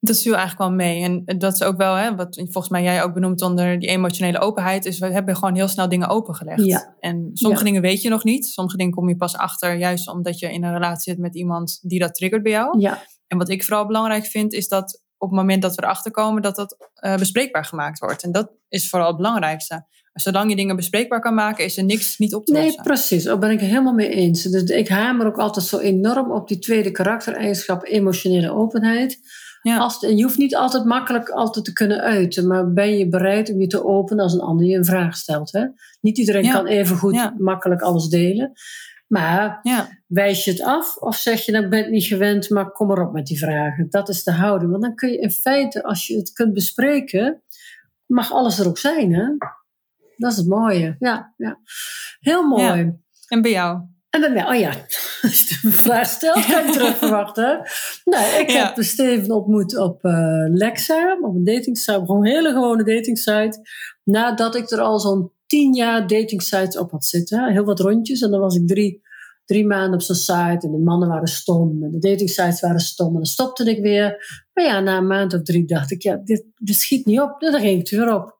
[0.00, 1.02] Dat viel eigenlijk wel mee.
[1.02, 4.38] En dat is ook wel, hè, wat volgens mij jij ook benoemt onder die emotionele
[4.38, 6.64] openheid, is we hebben gewoon heel snel dingen opengelegd.
[6.64, 6.96] Ja.
[7.00, 7.68] En sommige Ja.
[7.68, 8.46] dingen weet je nog niet.
[8.46, 11.78] Sommige dingen kom je pas achter, juist omdat je in een relatie zit met iemand
[11.82, 12.80] die dat triggert bij jou.
[12.80, 16.10] Ja, En wat ik vooral belangrijk vind, is dat op het moment dat we erachter
[16.10, 18.22] komen, dat dat eh, bespreekbaar gemaakt wordt.
[18.22, 19.86] En dat is vooral het belangrijkste.
[20.12, 22.70] Zolang je dingen bespreekbaar kan maken, is er niks niet op te lossen.
[22.72, 23.24] Nee, precies.
[23.24, 24.42] Daar ben ik het helemaal mee eens.
[24.42, 29.20] Dus ik hamer ook altijd zo enorm op die tweede karaktereigenschap, emotionele openheid.
[29.62, 29.78] Ja.
[29.78, 33.60] Als, je hoeft niet altijd makkelijk altijd te kunnen uiten, maar ben je bereid om
[33.60, 35.52] je te openen als een ander je een vraag stelt.
[35.52, 35.66] Hè?
[36.00, 38.52] Niet iedereen kan even goed makkelijk alles delen.
[39.06, 39.60] Maar
[40.06, 43.26] wijs je het af of zeg je, nou ben niet gewend, maar kom erop met
[43.26, 43.86] die vragen.
[43.90, 44.70] Dat is de houding.
[44.70, 47.42] Want dan kun je in feite, als je het kunt bespreken,
[48.06, 49.14] mag alles er ook zijn.
[49.14, 49.26] Hè?
[50.16, 50.96] Dat is het mooie.
[50.98, 51.58] Ja, ja.
[52.20, 52.92] heel mooi.
[53.28, 53.82] En bij jou?
[54.10, 54.70] En bij mij, oh ja,
[55.22, 57.62] als je de vraag stelt, kan je terug verwachten.
[58.04, 62.84] Nou, ik heb Steven ontmoet op uh, Lexa, op een datingsite, gewoon een hele gewone
[62.84, 63.60] datingsite.
[64.04, 67.52] Nadat ik er al zo'n tien jaar datingsites op had zitten.
[67.52, 68.20] Heel wat rondjes.
[68.20, 69.02] En dan was ik drie,
[69.44, 70.58] drie maanden op zo'n site.
[70.60, 71.82] En de mannen waren stom.
[71.82, 73.06] En de datingsites waren stom.
[73.06, 74.16] En dan stopte ik weer.
[74.52, 77.40] Maar ja, na een maand of drie dacht ik, ja, dit, dit schiet niet op.
[77.40, 78.38] Dan ging het weer op.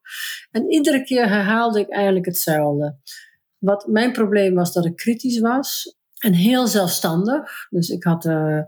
[0.51, 2.97] En iedere keer herhaalde ik eigenlijk hetzelfde.
[3.59, 5.97] Wat mijn probleem was dat ik kritisch was.
[6.19, 7.67] En heel zelfstandig.
[7.69, 8.61] Dus ik had, uh,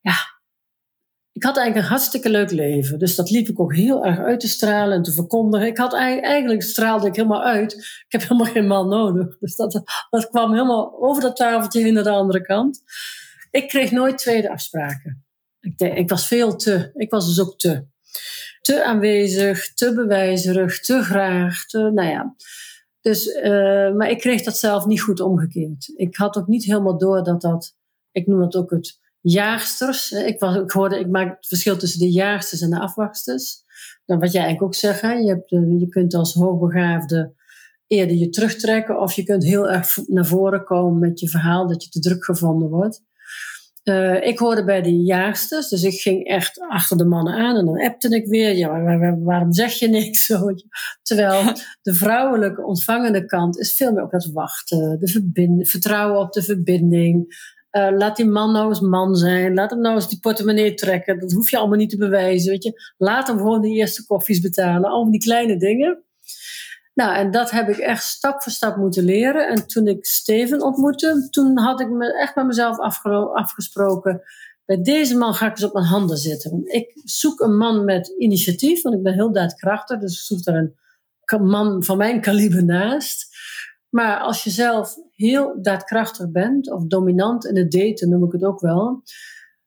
[0.00, 0.16] ja,
[1.38, 2.98] ik had eigenlijk een hartstikke leuk leven.
[2.98, 5.66] Dus dat liep ik ook heel erg uit te stralen en te verkondigen.
[5.66, 7.72] Ik had eigenlijk straalde ik helemaal uit.
[7.74, 9.38] Ik heb helemaal geen man nodig.
[9.38, 12.82] Dus dat, dat kwam helemaal over dat tafeltje heen naar de andere kant.
[13.50, 15.24] Ik kreeg nooit tweede afspraken.
[15.60, 16.90] Ik, ik was veel te.
[16.94, 17.86] Ik was dus ook te.
[18.60, 21.66] Te aanwezig, te bewijzerig, te graag.
[21.66, 22.34] Te, nou ja.
[23.00, 25.92] Dus, uh, maar ik kreeg dat zelf niet goed omgekeerd.
[25.96, 27.76] Ik had ook niet helemaal door dat dat.
[28.12, 30.12] Ik noem het ook het jaagsters.
[30.12, 33.62] Ik, was, ik, hoorde, ik maak het verschil tussen de jaagsters en de afwachters.
[34.06, 37.34] Dan wat jij eigenlijk ook zegt, je, hebt, je kunt als hoogbegaafde
[37.86, 41.84] eerder je terugtrekken of je kunt heel erg naar voren komen met je verhaal dat
[41.84, 43.02] je te druk gevonden wordt.
[43.88, 47.64] Uh, ik hoorde bij de jaagsters, dus ik ging echt achter de mannen aan en
[47.64, 48.56] dan appte ik weer.
[48.56, 50.26] Ja, waarom zeg je niks?
[51.02, 56.42] Terwijl de vrouwelijke ontvangende kant is veel meer op het wachten, de vertrouwen op de
[56.42, 57.36] verbinding,
[57.72, 59.54] uh, laat die man nou eens man zijn.
[59.54, 61.18] Laat hem nou eens die portemonnee trekken.
[61.18, 62.50] Dat hoef je allemaal niet te bewijzen.
[62.50, 62.92] Weet je.
[62.96, 64.90] Laat hem gewoon de eerste koffies betalen.
[64.90, 66.02] Al die kleine dingen.
[66.98, 69.48] Nou, en dat heb ik echt stap voor stap moeten leren.
[69.48, 72.78] En toen ik Steven ontmoette, toen had ik me echt met mezelf
[73.34, 74.22] afgesproken.
[74.64, 76.62] Bij deze man ga ik eens op mijn handen zitten.
[76.64, 79.98] Ik zoek een man met initiatief, want ik ben heel daadkrachtig.
[79.98, 80.70] Dus ik zoek daar
[81.24, 83.36] een man van mijn kaliber naast.
[83.88, 88.44] Maar als je zelf heel daadkrachtig bent, of dominant in het daten noem ik het
[88.44, 89.02] ook wel,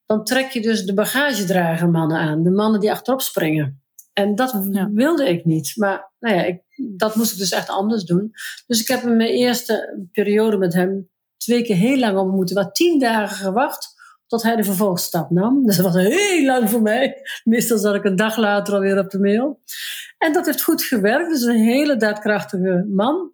[0.06, 3.81] dan trek je dus de bagagedrager mannen aan, de mannen die achterop springen.
[4.22, 5.74] En dat wilde ik niet.
[5.76, 6.62] Maar nou ja, ik,
[6.98, 8.32] dat moest ik dus echt anders doen.
[8.68, 12.52] Dus ik heb in mijn eerste periode met hem twee keer heel lang ontmoet.
[12.52, 15.66] Wat tien dagen gewacht tot hij de vervolgstap nam.
[15.66, 17.22] Dus dat was heel lang voor mij.
[17.44, 19.62] Meestal zat ik een dag later alweer op de mail.
[20.18, 21.30] En dat heeft goed gewerkt.
[21.30, 23.32] Dus een hele daadkrachtige man.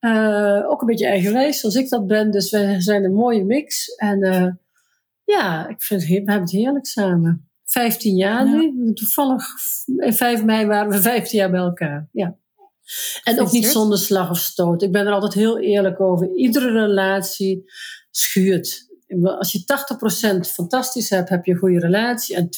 [0.00, 2.30] Uh, ook een beetje eigenwijs, zoals ik dat ben.
[2.30, 3.94] Dus we zijn een mooie mix.
[3.94, 4.48] En uh,
[5.24, 7.50] ja, ik vind, we hebben het heerlijk samen.
[7.72, 8.92] 15 jaar nu.
[8.94, 9.44] Toevallig
[9.96, 12.08] in 5 mei waren we 15 jaar bij elkaar.
[12.12, 12.36] Ja.
[13.24, 14.82] En ook niet zonder slag of stoot.
[14.82, 16.34] Ik ben er altijd heel eerlijk over.
[16.34, 17.70] Iedere relatie
[18.10, 18.90] schuurt.
[19.22, 19.64] Als je
[20.46, 22.36] 80% fantastisch hebt, heb je een goede relatie.
[22.36, 22.48] En 20%,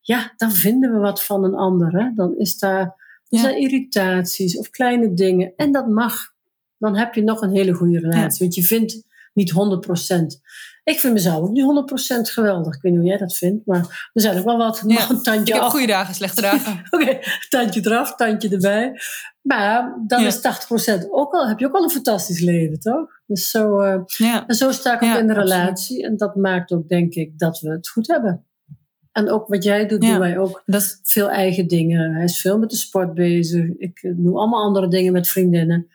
[0.00, 1.92] ja, dan vinden we wat van een ander.
[1.92, 2.10] Hè?
[2.14, 2.98] Dan is daar
[3.28, 5.52] er zijn irritaties of kleine dingen.
[5.56, 6.34] En dat mag.
[6.78, 8.38] Dan heb je nog een hele goede relatie.
[8.38, 10.40] Want je vindt niet 100%.
[10.90, 11.64] Ik vind mezelf ook niet
[12.28, 12.74] 100% geweldig.
[12.74, 13.66] Ik weet niet hoe jij dat vindt.
[13.66, 14.82] Maar er zijn ook wel wat.
[14.82, 16.82] Nog een tandje ik heb goede dagen, slechte dagen.
[16.90, 19.00] Oké, tandje eraf, tandje erbij.
[19.42, 20.40] Maar dan is 80%
[21.10, 23.06] ook al, heb je ook al een fantastisch leven, toch?
[23.26, 26.04] Dus zo, uh, en zo sta ik ook in de relatie.
[26.04, 28.44] En dat maakt ook, denk ik, dat we het goed hebben.
[29.12, 30.62] En ook wat jij doet, doen wij ook.
[30.66, 32.14] Dat is veel eigen dingen.
[32.14, 33.66] Hij is veel met de sport bezig.
[33.78, 35.86] Ik eh, doe allemaal andere dingen met vriendinnen.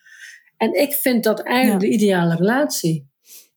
[0.57, 3.13] En ik vind dat eigenlijk de ideale relatie.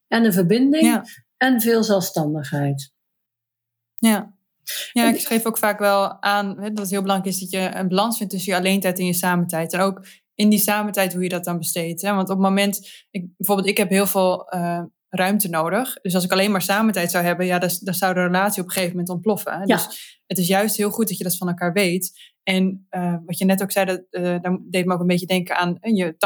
[0.09, 1.03] En een verbinding
[1.38, 2.92] en veel zelfstandigheid.
[3.98, 4.37] Ja.
[4.92, 7.88] Ja, ik schreef ook vaak wel aan dat het heel belangrijk is dat je een
[7.88, 9.72] balans vindt tussen je alleentijd en je samentijd.
[9.72, 12.03] En ook in die samentijd hoe je dat dan besteedt.
[12.03, 12.14] Hè?
[12.14, 15.94] Want op het moment, ik, bijvoorbeeld, ik heb heel veel uh, ruimte nodig.
[15.94, 18.66] Dus als ik alleen maar samentijd zou hebben, ja, dan, dan zou de relatie op
[18.66, 19.53] een gegeven moment ontploffen.
[19.53, 19.64] Ja.
[19.64, 22.33] Dus het is juist heel goed dat je dat van elkaar weet.
[22.49, 25.27] En uh, wat je net ook zei, dat, uh, daar deed me ook een beetje
[25.27, 26.17] denken aan uh, je 80%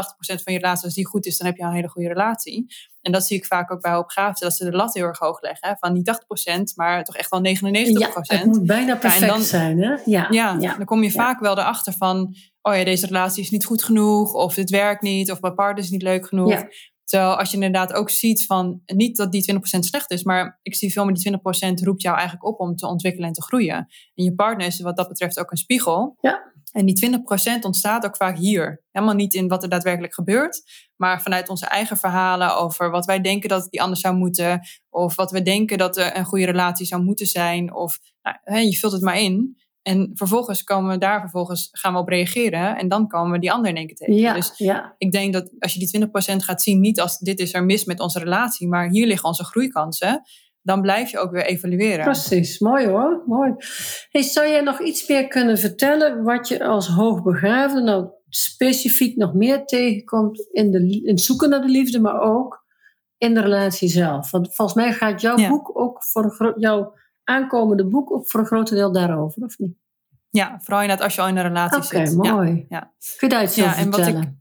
[0.42, 2.66] van je relatie, als die goed is, dan heb je een hele goede relatie.
[3.00, 5.40] En dat zie ik vaak ook bij opgaven, dat ze de lat heel erg hoog
[5.40, 5.68] leggen.
[5.68, 7.48] Hè, van niet 80%, maar toch echt wel 99%.
[7.52, 9.82] Ja, het moet bijna perfect dan, zijn.
[9.82, 9.94] Hè?
[10.04, 13.50] Ja, ja, ja, dan kom je vaak wel erachter van, oh ja, deze relatie is
[13.50, 16.64] niet goed genoeg, of het werkt niet, of mijn partner is niet leuk genoeg.
[17.12, 20.74] Terwijl als je inderdaad ook ziet van, niet dat die 20% slecht is, maar ik
[20.74, 21.38] zie veel meer die
[21.70, 23.76] 20% roept jou eigenlijk op om te ontwikkelen en te groeien.
[24.14, 26.16] En je partner is wat dat betreft ook een spiegel.
[26.20, 26.52] Ja.
[26.72, 27.20] En die
[27.58, 28.82] 20% ontstaat ook vaak hier.
[28.90, 30.62] Helemaal niet in wat er daadwerkelijk gebeurt,
[30.96, 35.16] maar vanuit onze eigen verhalen over wat wij denken dat die anders zou moeten, of
[35.16, 39.02] wat we denken dat een goede relatie zou moeten zijn, of nou, je vult het
[39.02, 39.61] maar in.
[39.82, 43.52] En vervolgens komen we daar vervolgens gaan we op reageren en dan komen we die
[43.52, 44.14] ander in één keer tegen.
[44.14, 44.94] Ja, dus ja.
[44.98, 47.84] ik denk dat als je die 20% gaat zien, niet als dit is er mis
[47.84, 50.22] met onze relatie, maar hier liggen onze groeikansen,
[50.62, 52.04] dan blijf je ook weer evalueren.
[52.04, 53.22] Precies, mooi hoor.
[53.26, 53.54] Mooi.
[54.10, 59.34] Hey, zou jij nog iets meer kunnen vertellen wat je als hoogbegaafde nou specifiek nog
[59.34, 62.64] meer tegenkomt in, de, in het zoeken naar de liefde, maar ook
[63.18, 64.30] in de relatie zelf?
[64.30, 65.48] Want volgens mij gaat jouw Ja.
[65.48, 69.74] boek ook voor gro- jouw aankomende boek ook voor een groot deel daarover, of niet?
[70.30, 72.18] Ja, vooral inderdaad als je al in een relatie Oké, zit.
[72.22, 72.34] Ja.
[72.34, 72.66] mooi.
[72.68, 72.92] ja.
[73.16, 74.40] Kun je daar iets Ja, over en wat ik- vertellen?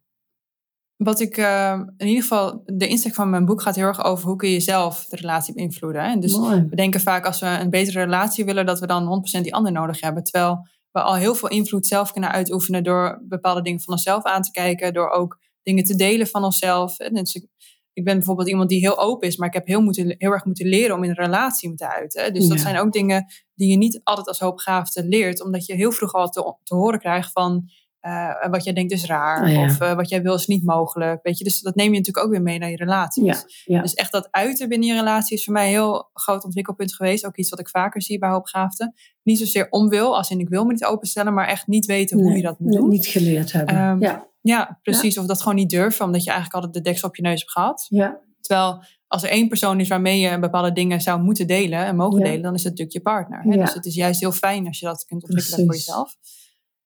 [0.95, 4.27] Wat ik eh, in ieder geval, de insteek van mijn boek gaat heel erg over
[4.27, 6.03] hoe kun je zelf de relatie beïnvloeden.
[6.03, 6.09] hè.
[6.09, 6.65] En dus mooi.
[6.69, 9.71] we denken vaak als we een betere relatie willen, dat we dan 100% die ander
[9.71, 10.23] nodig hebben.
[10.23, 14.41] Terwijl we al heel veel invloed zelf kunnen uitoefenen door bepaalde dingen van onszelf aan
[14.41, 16.99] te kijken, door ook dingen te delen van onszelf.
[16.99, 17.47] En dus ik,
[17.93, 20.45] ik ben bijvoorbeeld iemand die heel open is, maar ik heb heel, moeten, heel erg
[20.45, 22.33] moeten leren om in een relatie me te uiten.
[22.33, 22.63] Dus dat Ja.
[22.63, 23.25] zijn ook dingen
[23.55, 26.99] die je niet altijd als hoopgaafde leert, omdat je heel vroeg al te, te horen
[26.99, 29.63] krijgt van eh, wat jij denkt is raar, ja.
[29.65, 31.19] of eh, wat jij wil is niet mogelijk.
[31.23, 31.43] Weet je?
[31.43, 33.63] Dus dat neem je natuurlijk ook weer mee naar je relaties.
[33.65, 33.81] Ja.
[33.81, 37.25] Dus echt dat uiten binnen je relatie is voor mij een heel groot ontwikkelpunt geweest.
[37.25, 38.93] Ook iets wat ik vaker zie bij hoopgaafden.
[39.23, 42.27] Niet zozeer onwil, als in ik wil me niet openstellen, maar echt niet weten hoe
[42.27, 42.89] Nee, je dat moet doen.
[42.89, 43.75] Niet geleerd hebben.
[43.75, 45.17] Ehm, ja, Ja, precies.
[45.17, 47.51] Of dat gewoon niet durven, omdat je eigenlijk altijd de deksel op je neus hebt
[47.51, 47.85] gehad.
[47.89, 51.95] ja, Terwijl als er één persoon is waarmee je bepaalde dingen zou moeten delen en
[51.95, 52.25] mogen Ja.
[52.25, 53.41] delen, dan is het natuurlijk je partner.
[53.41, 53.49] Hè?
[53.53, 53.63] Ja.
[53.65, 56.15] Dus het is juist heel fijn als je dat kunt ontwikkelen voor jezelf.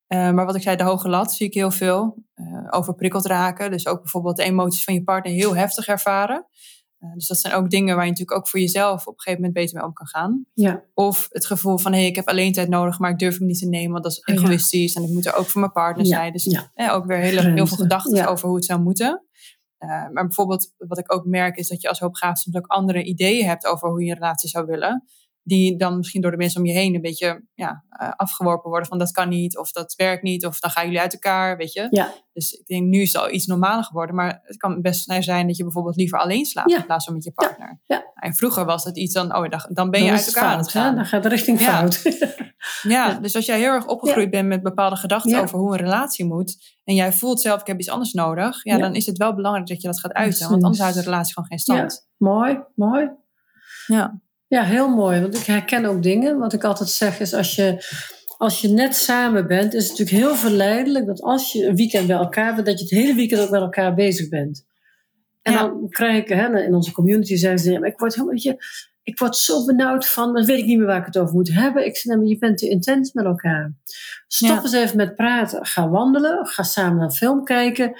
[0.07, 2.23] Eh, maar wat ik zei, de hoge lat zie ik heel veel.
[2.33, 3.71] eh overprikkeld raken.
[3.71, 6.45] Dus ook bijvoorbeeld de emoties van je partner heel heftig ervaren.
[7.05, 9.39] Eh, dus dat zijn ook dingen waar je natuurlijk ook voor jezelf op een gegeven
[9.39, 10.45] moment beter mee om kan gaan.
[10.53, 13.37] ja, Of het gevoel van, hé, hey, ik heb alleen tijd nodig, maar ik durf
[13.37, 14.33] hem niet te nemen, want dat is Ja.
[14.33, 14.95] egoïstisch.
[14.95, 16.31] En ik moet er ook voor mijn partner Ja, zijn.
[16.31, 19.25] Dus eh, ook weer hele, heel veel gedachten over hoe het zou moeten.
[19.77, 23.03] Eh, maar bijvoorbeeld, wat ik ook merk, is dat je als hoopgaaf soms ook andere
[23.03, 25.03] ideeën hebt over hoe je een relatie zou willen.
[25.47, 28.87] Die dan misschien door de mensen om je heen een beetje ja, eh, afgeworpen worden
[28.87, 31.73] van dat kan niet, of dat werkt niet, of dan gaan jullie uit elkaar, weet
[31.73, 31.87] je.
[31.89, 34.15] ja, Dus ik denk, nu is het al iets normaler geworden.
[34.15, 36.77] Maar het kan best zijn dat je bijvoorbeeld liever alleen slaapt Ja.
[36.77, 37.79] in plaats van met je partner.
[37.85, 38.03] ja.
[38.15, 40.49] En vroeger was het iets dan, oh, dan, dan ben je Dan uit het elkaar
[40.49, 40.79] aan fout, het hè?
[40.79, 40.95] gaan.
[40.95, 41.65] Dan gaat het richting Ja.
[41.77, 42.01] fout.
[42.81, 43.13] Ja, Ja.
[43.19, 46.77] dus als jij heel erg opgegroeid bent met bepaalde gedachten over hoe een relatie moet.
[46.83, 48.63] En jij voelt zelf, ik heb iets anders nodig.
[48.63, 50.49] Ja, dan is het wel belangrijk dat je dat gaat uiten.
[50.49, 52.07] Want anders houdt de relatie gewoon geen stand.
[52.17, 53.09] mooi, mooi.
[53.87, 54.19] Ja.
[54.47, 55.21] Ja, heel mooi.
[55.21, 56.37] Want ik herken ook dingen.
[56.37, 57.77] Wat ik altijd zeg is, als je,
[58.37, 62.07] als je net samen bent, is het natuurlijk heel verleidelijk dat als je een weekend
[62.07, 64.65] bij elkaar bent, dat je het hele weekend ook met elkaar bezig bent.
[65.41, 65.59] En Ja.
[65.59, 68.55] dan krijg ik, hè, in onze community zeggen ze, ja, maar ik word helemaal, je,
[69.03, 71.53] ik word zo benauwd van, dan weet ik niet meer waar ik het over moet
[71.53, 71.85] hebben.
[71.85, 73.73] Ik zeg, maar je bent te intens met elkaar.
[74.27, 74.61] Stop Ja.
[74.61, 75.65] eens even met praten.
[75.65, 76.45] Ga wandelen.
[76.45, 77.93] Ga samen naar een film kijken.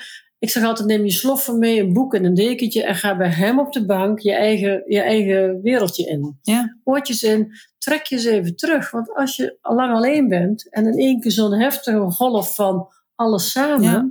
[0.45, 3.29] Ik zeg altijd, neem je sloffen mee, een boek en een dekentje en ga bij
[3.29, 6.39] hem op de bank je eigen, je eigen wereldje in.
[6.41, 6.77] Ja.
[6.83, 8.91] Oortjes in, trek je eens even terug.
[8.91, 12.87] Want als je al lang alleen bent en in één keer zo'n heftige golf van
[13.15, 14.09] alles samen, Ja.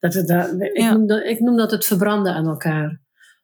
[0.00, 0.92] dat het, daar- ik, Ja.
[0.92, 3.00] noem dat, ik noem dat het verbranden aan elkaar.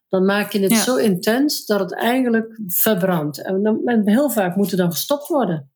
[0.09, 0.83] Dan maak je het Ja.
[0.83, 3.43] zo intens dat het eigenlijk verbrandt.
[3.43, 5.71] En, dan, en heel vaak moet er dan gestopt worden.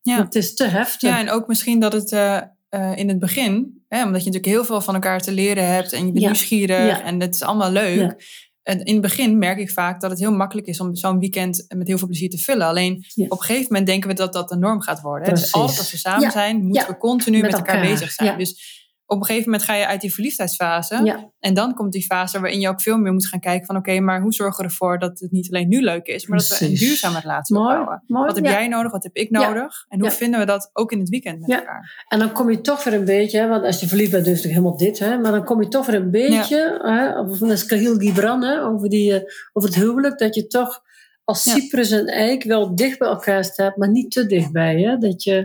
[0.00, 0.14] Ja.
[0.16, 1.10] Want het is te heftig.
[1.10, 2.40] ja, en ook misschien dat het eh,
[2.74, 5.92] eh, in het begin, hè, omdat je natuurlijk heel veel van elkaar te leren hebt.
[5.92, 6.26] En je bent Ja.
[6.26, 7.02] nieuwsgierig Ja.
[7.02, 8.42] en het is allemaal leuk.
[8.62, 11.64] En in het begin merk ik vaak dat het heel makkelijk is om zo'n weekend
[11.76, 12.66] met heel veel plezier te vullen.
[12.66, 15.28] Alleen op een gegeven moment denken we dat dat de norm gaat worden.
[15.28, 15.34] hè.
[15.34, 17.90] Dus altijd als we samen zijn, moeten we continu met, Met elkaar, elkaar.
[17.90, 18.38] bezig zijn.
[18.38, 18.82] Dus
[19.14, 21.00] op een gegeven moment ga je uit die verliefdheidsfase.
[21.04, 23.76] ja, En dan komt die fase waarin je ook veel meer moet gaan kijken van...
[23.76, 26.26] oké, maar hoe zorgen we ervoor dat het niet alleen nu leuk is...
[26.26, 27.68] maar dat we een duurzame relatie mooi.
[27.68, 28.02] opbouwen.
[28.06, 28.50] mooi Wat heb ja.
[28.50, 28.92] jij nodig?
[28.92, 29.84] Wat heb ik nodig?
[29.88, 31.58] En hoe vinden we dat ook in het weekend met Ja.
[31.58, 32.04] elkaar?
[32.08, 34.34] En dan kom je toch weer een beetje, hè, want als je verliefd bent, het
[34.34, 37.64] natuurlijk helemaal dit, hè, maar dan kom je toch weer een beetje, hè, van de
[37.66, 40.82] Kahil Gibran, hè, over, die, eh, over het huwelijk, dat je toch
[41.24, 44.80] als cyprus en eik wel dicht bij elkaar staat, maar niet te dichtbij.
[44.80, 44.96] Hè?
[44.98, 45.44] Dat je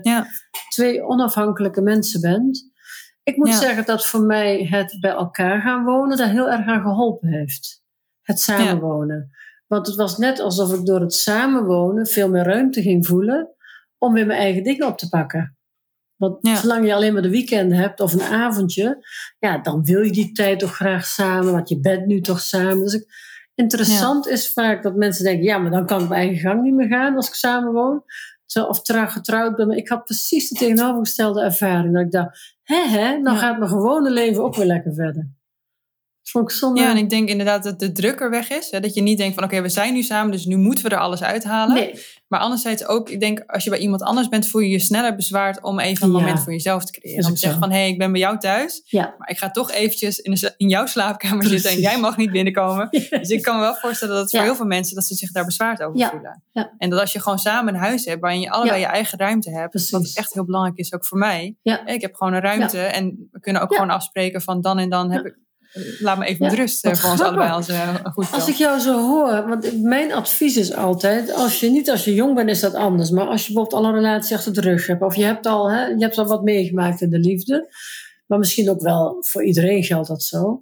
[0.69, 2.68] twee onafhankelijke mensen bent.
[3.29, 3.57] Ik moet Ja.
[3.59, 7.83] zeggen dat voor mij het bij elkaar gaan wonen daar heel erg aan geholpen heeft.
[8.21, 9.31] Het samenwonen.
[9.67, 13.49] Want het was net alsof ik door het samenwonen veel meer ruimte ging voelen
[13.97, 15.57] om weer mijn eigen dingen op te pakken.
[16.15, 16.55] Want Ja.
[16.55, 19.05] zolang je alleen maar de weekend hebt of een avondje,
[19.39, 22.79] ja, dan wil je die tijd toch graag samen, want je bent nu toch samen.
[22.79, 23.05] Dus ik,
[23.55, 26.73] interessant is vaak dat mensen denken, ja, maar dan kan ik mijn eigen gang niet
[26.73, 28.03] meer gaan als ik samen woon.
[28.51, 29.67] Zo, of trouw getrouwd ben.
[29.67, 31.93] Maar ik had precies de tegenovergestelde ervaring.
[31.93, 33.39] Dat ik dacht, hè hè, dan Ja.
[33.39, 35.29] gaat mijn gewone leven ook weer lekker verder.
[36.31, 36.81] Vond ik zonde.
[36.81, 38.71] Ja, en ik denk inderdaad dat de druk er weg is.
[38.71, 38.79] Hè?
[38.79, 40.97] Dat je niet denkt van oké, we zijn nu samen, dus nu moeten we er
[41.01, 41.75] alles uithalen.
[41.75, 42.03] Nee.
[42.27, 45.15] Maar anderzijds ook, ik denk als je bij iemand anders bent, voel je je sneller
[45.15, 46.19] bezwaard om even een Ja.
[46.19, 47.25] moment voor jezelf te creëren.
[47.25, 49.15] Om te zeggen van hé, hey, ik ben bij jou thuis, Ja.
[49.17, 51.91] maar ik ga toch eventjes in, de, in jouw slaapkamer zitten en Precies.
[51.91, 52.87] jij mag niet binnenkomen.
[53.09, 55.31] Dus ik kan me wel voorstellen dat het voor heel veel mensen dat ze zich
[55.31, 56.43] daar bezwaard over voelen.
[56.51, 56.73] Ja.
[56.77, 59.49] En dat als je gewoon samen een huis hebt waarin je allebei je eigen ruimte
[59.51, 60.17] hebt, wat Precies.
[60.17, 61.55] echt heel belangrijk is ook voor mij.
[61.61, 61.85] Ja.
[61.85, 65.11] Ik heb gewoon een ruimte en we kunnen ook gewoon afspreken van dan en dan
[65.11, 65.37] heb ik,
[65.99, 66.51] laat me even Ja.
[66.51, 70.13] met rust voor ons allebei als eh, goed Als ik jou zo hoor, want mijn
[70.13, 73.47] advies is altijd, als je niet als je jong bent is dat anders, maar als
[73.47, 76.03] je bijvoorbeeld al een relatie achter de rug hebt, of je hebt al, hè, je
[76.03, 77.73] hebt al wat meegemaakt in de liefde,
[78.25, 80.61] maar misschien ook wel voor iedereen geldt dat zo,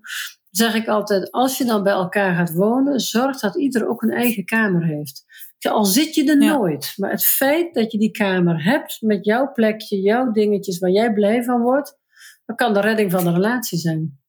[0.52, 4.12] zeg ik altijd, als je dan bij elkaar gaat wonen, zorg dat ieder ook een
[4.14, 5.26] eigen kamer heeft.
[5.70, 6.54] Al zit je er Ja.
[6.58, 10.90] nooit, maar het feit dat je die kamer hebt met jouw plekje, jouw dingetjes waar
[10.90, 11.98] jij blij van wordt,
[12.46, 14.20] dat kan de redding van de relatie zijn.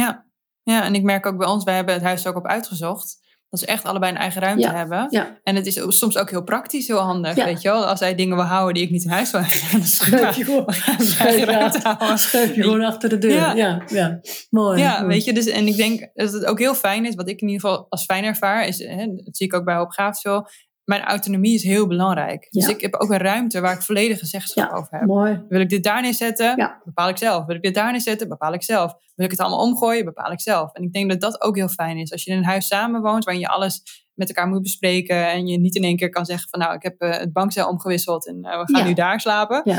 [0.00, 0.26] Ja.
[0.62, 3.22] ja, en ik merk ook bij ons, wij hebben het huis er ook op uitgezocht.
[3.48, 4.74] Dat ze echt allebei een eigen ruimte Ja.
[4.74, 5.06] hebben.
[5.10, 5.38] Ja.
[5.42, 7.36] En het is soms ook heel praktisch, heel handig.
[7.36, 7.44] Ja.
[7.44, 7.86] Weet je wel?
[7.86, 9.82] Als hij dingen wil houden die ik niet in huis wil hebben, dan.
[9.86, 13.56] Schuif je gewoon, schuif je achter- gewoon de deur.
[13.56, 14.20] Ja, Ja.
[14.50, 14.80] mooi.
[14.80, 15.06] Ja, mooi.
[15.06, 17.48] weet je, dus, en ik denk dat het ook heel fijn is, wat ik in
[17.48, 20.48] ieder geval als fijn ervaar, is, hè, dat zie ik ook bij Hoop veel,
[20.84, 22.46] mijn autonomie is heel belangrijk.
[22.50, 25.06] Dus ik heb ook een ruimte waar ik volledige zeggenschap Ja, over heb.
[25.06, 25.42] Mooi.
[25.48, 26.56] Wil ik dit daar neerzetten?
[26.56, 26.80] Ja.
[26.84, 27.44] Bepaal ik zelf.
[27.46, 28.28] Wil ik dit daar neerzetten?
[28.28, 28.94] Bepaal ik zelf.
[29.14, 30.04] Wil ik het allemaal omgooien?
[30.04, 30.72] Bepaal ik zelf.
[30.72, 32.12] En ik denk dat dat ook heel fijn is.
[32.12, 33.82] Als je in een huis samenwoont waarin je alles
[34.14, 36.82] met elkaar moet bespreken en je niet in één keer kan zeggen van nou, ik
[36.82, 39.60] heb eh, het bankcel omgewisseld en eh, we gaan nu daar slapen.
[39.64, 39.78] Ja.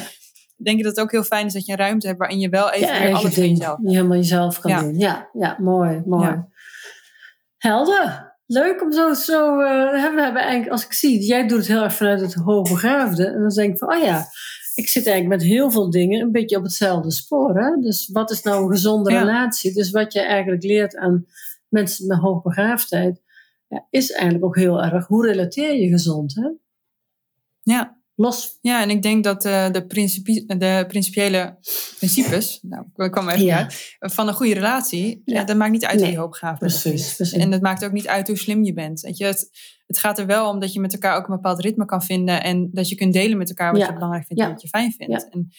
[0.58, 2.50] Denk je dat het ook heel fijn is dat je een ruimte hebt waarin je
[2.50, 3.58] wel even weer alles voor ding.
[3.58, 4.98] jezelf Je helemaal jezelf kan doen.
[4.98, 6.44] Ja, ja mooi, mooi.
[7.58, 8.35] Helder.
[8.48, 11.84] Leuk om zo, zo eh, we hebben eigenlijk, als ik zie, jij doet het heel
[11.84, 13.26] erg vanuit het hoogbegaafde.
[13.26, 14.26] En dan denk ik van, oh ja,
[14.76, 17.58] ik zit eigenlijk met heel veel dingen een beetje op hetzelfde spoor.
[17.60, 17.82] Hè?
[17.82, 19.20] Dus wat is nou een gezonde Ja.
[19.20, 19.74] relatie?
[19.74, 21.26] Dus wat je eigenlijk leert aan
[21.70, 23.22] mensen met hoogbegaafdheid,
[23.68, 26.36] ja, is eigenlijk ook heel erg, hoe relateer je gezond?
[26.36, 26.50] Hè?
[27.62, 27.95] Ja.
[28.18, 28.58] Los.
[28.62, 31.58] Ja, en ik denk dat eh, de, de principiële
[31.98, 33.58] principes, nou, ik kwam even Ja.
[33.58, 35.40] uit, van een goede relatie, Ja.
[35.40, 35.44] ja.
[35.44, 36.82] dat maakt niet uit Nee, hoe je hoogbegaafd bent.
[36.82, 37.32] precies.
[37.34, 39.00] En het maakt ook niet uit hoe slim je bent.
[39.02, 39.50] Weet je, het,
[39.88, 42.44] het gaat er wel om dat je met elkaar ook een bepaald ritme kan vinden
[42.44, 43.88] en dat je kunt delen met elkaar wat Ja.
[43.88, 45.30] je belangrijk vindt en wat je fijn vindt.
[45.30, 45.50] En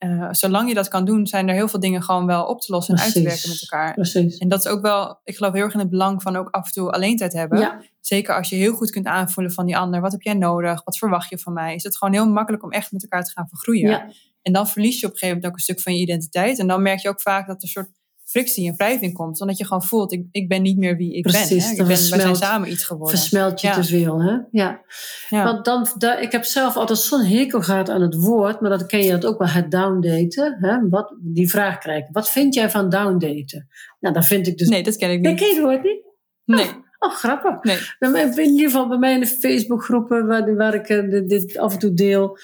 [0.00, 2.72] eh, zolang je dat kan doen, zijn er heel veel dingen gewoon wel op te
[2.72, 3.94] lossen en uit te werken met elkaar.
[3.94, 4.38] Precies.
[4.38, 6.66] En dat is ook wel, ik geloof heel erg in het belang van ook af
[6.66, 7.58] en toe alleen tijd hebben.
[7.58, 10.00] Ja, Zeker als je heel goed kunt aanvoelen van die ander.
[10.00, 10.84] Wat heb jij nodig?
[10.84, 11.74] Wat verwacht je van mij?
[11.74, 13.90] Is het gewoon heel makkelijk om echt met elkaar te gaan vergroeien.
[13.90, 14.10] ja,
[14.42, 16.58] En dan verlies je op een gegeven moment ook een stuk van je identiteit.
[16.58, 17.90] En dan merk je ook vaak dat er een soort
[18.30, 19.40] frictie en wrijving komt.
[19.40, 21.58] Omdat je gewoon voelt, ik, ik ben niet meer wie ik Precies, ben.
[21.66, 21.70] Hè?
[21.70, 23.18] Ik wij zijn versmelt- samen iets geworden.
[23.18, 23.74] versmelt je Ja.
[23.74, 24.22] te veel.
[24.22, 24.36] Hè?
[24.50, 24.80] Ja.
[25.28, 25.44] Ja.
[25.44, 28.86] Want dan, da- ik heb zelf altijd zo'n hekel gehad aan het woord, maar dat
[28.86, 30.56] ken je dat ook wel, het downdaten.
[30.60, 30.88] Hè?
[30.88, 32.08] Wat, die vraag krijgen.
[32.12, 33.68] Wat vind jij van downdaten?
[34.00, 34.68] Nou, dan vind ik dus...
[34.68, 35.38] Nee, dat ken ik niet.
[35.38, 36.02] ken je het woord niet?
[36.44, 36.72] Nee, Oh,
[37.08, 37.62] grappig.
[37.62, 37.78] nee.
[37.98, 41.28] Nou, maar In ieder geval bij mij in de Facebookgroepen waar, waar ik eh, dit,
[41.28, 42.38] dit af en toe deel.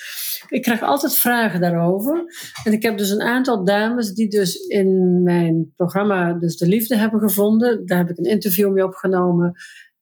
[0.48, 2.24] Ik krijg altijd vragen daarover.
[2.64, 6.96] En ik heb dus een aantal dames die dus in mijn programma dus de liefde
[6.96, 7.86] hebben gevonden.
[7.86, 9.54] Daar heb ik een interview mee opgenomen.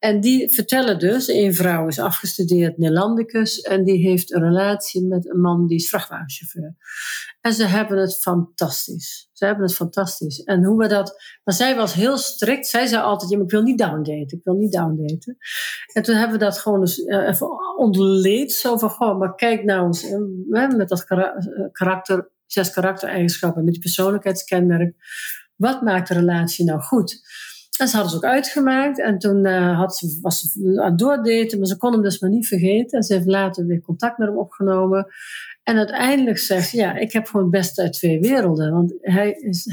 [0.05, 5.31] En die vertellen dus, een vrouw is afgestudeerd Nederlandicus en die heeft een relatie met
[5.31, 6.75] een man die is vrachtwagenchauffeur.
[7.41, 9.29] En ze hebben het fantastisch.
[9.33, 10.43] Ze hebben het fantastisch.
[10.43, 11.23] En hoe we dat.
[11.45, 12.67] Maar zij was heel strikt.
[12.67, 14.39] Zij zei altijd: ik wil niet downdaten.
[14.39, 15.37] Ik wil niet downdaten.
[15.93, 17.43] En toen hebben we dat gewoon eens eh,
[17.77, 18.53] ontleed.
[18.53, 20.03] Zo van: goh, maar kijk nou eens.
[20.05, 21.19] eh, Met dat eh,
[21.73, 24.95] karakter, zes karaktereigenschappen, met die persoonlijkheidskenmerk.
[25.57, 27.23] Wat maakt de relatie nou goed?
[27.79, 29.01] En ze hadden ze ook uitgemaakt.
[29.01, 32.31] En toen eh, had ze, was ze aan het maar ze kon hem dus maar
[32.31, 32.99] niet vergeten.
[32.99, 35.07] En ze heeft later weer contact met hem opgenomen.
[35.63, 38.73] En uiteindelijk zegt ze, ja, ik heb gewoon het beste uit twee werelden.
[38.73, 39.65] Want hij is,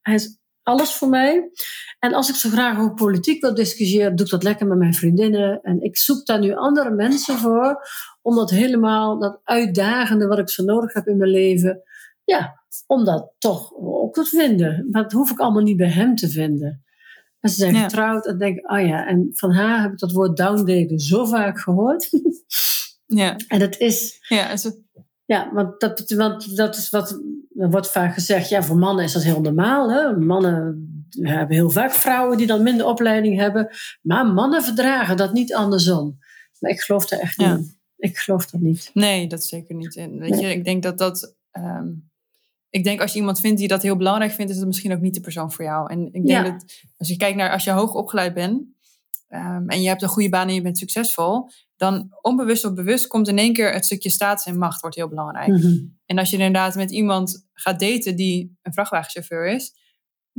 [0.00, 0.18] hij,
[0.62, 1.50] alles voor mij.
[1.98, 4.94] En als ik zo graag over politiek wil discussiëren, doe ik dat lekker met mijn
[4.94, 5.60] vriendinnen.
[5.62, 7.88] En ik zoek daar nu andere mensen voor,
[8.22, 11.82] om dat helemaal, dat uitdagende wat ik zo nodig heb in mijn leven,
[12.24, 14.86] ja, om dat toch ook te vinden.
[14.90, 16.82] Dat hoef ik allemaal niet bij hem te vinden.
[17.40, 17.82] En ze zijn Ja.
[17.82, 21.24] getrouwd en denk ik, oh ja, en van haar heb ik dat woord downdaten zo
[21.24, 22.08] vaak gehoord.
[23.06, 24.82] Ja, en het is, ja, zo-
[25.24, 27.20] ja, want dat, want dat is wat
[27.58, 28.48] er wordt vaak gezegd.
[28.48, 29.90] Ja, voor mannen is dat heel normaal.
[29.92, 30.16] Hè?
[30.18, 30.86] Mannen
[31.20, 33.68] hebben heel vaak vrouwen die dan minder opleiding hebben.
[34.02, 36.18] Maar mannen verdragen dat niet andersom.
[36.58, 37.56] Maar ik geloof daar echt Ja.
[37.56, 37.76] niet in.
[37.96, 38.90] Ik geloof dat niet.
[38.94, 39.96] nee, dat zeker niet.
[39.96, 40.40] En weet Nee.
[40.40, 41.36] je, ik denk dat dat.
[41.50, 41.88] ehm,
[42.70, 45.00] ik denk als je iemand vindt die dat heel belangrijk vindt, is het misschien ook
[45.00, 45.90] niet de persoon voor jou.
[45.92, 46.42] En ik denk Ja.
[46.42, 46.64] dat
[46.96, 48.62] als je kijkt naar als je hoog opgeleid bent
[49.28, 53.06] ehm, en je hebt een goede baan en je bent succesvol, dan onbewust of bewust
[53.06, 55.48] komt in één keer het stukje status en macht wordt heel belangrijk.
[55.48, 55.76] Mhm.
[56.06, 59.72] En als je inderdaad met iemand gaat daten die een vrachtwagenchauffeur is,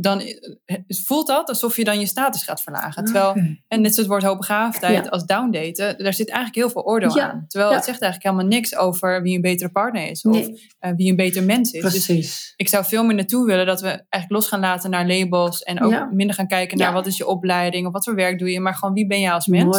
[0.01, 0.21] dan
[0.65, 3.03] eh, voelt dat alsof je dan je status gaat verlagen.
[3.03, 3.33] Terwijl,
[3.67, 5.09] en net zoals het woord hoogbegaafdheid ja.
[5.09, 7.45] als downdaten, daar zit eigenlijk heel veel oordeel aan.
[7.47, 11.09] Terwijl het zegt eigenlijk helemaal niks over wie een betere partner is of uh, wie
[11.09, 11.81] een beter mens is.
[11.81, 12.15] Dus Precies.
[12.15, 15.63] Dus ik zou veel meer naartoe willen dat we eigenlijk los gaan laten naar labels
[15.63, 18.51] en ook minder gaan kijken naar wat is je opleiding of wat voor werk doe
[18.51, 19.77] je, maar gewoon wie ben je als mens.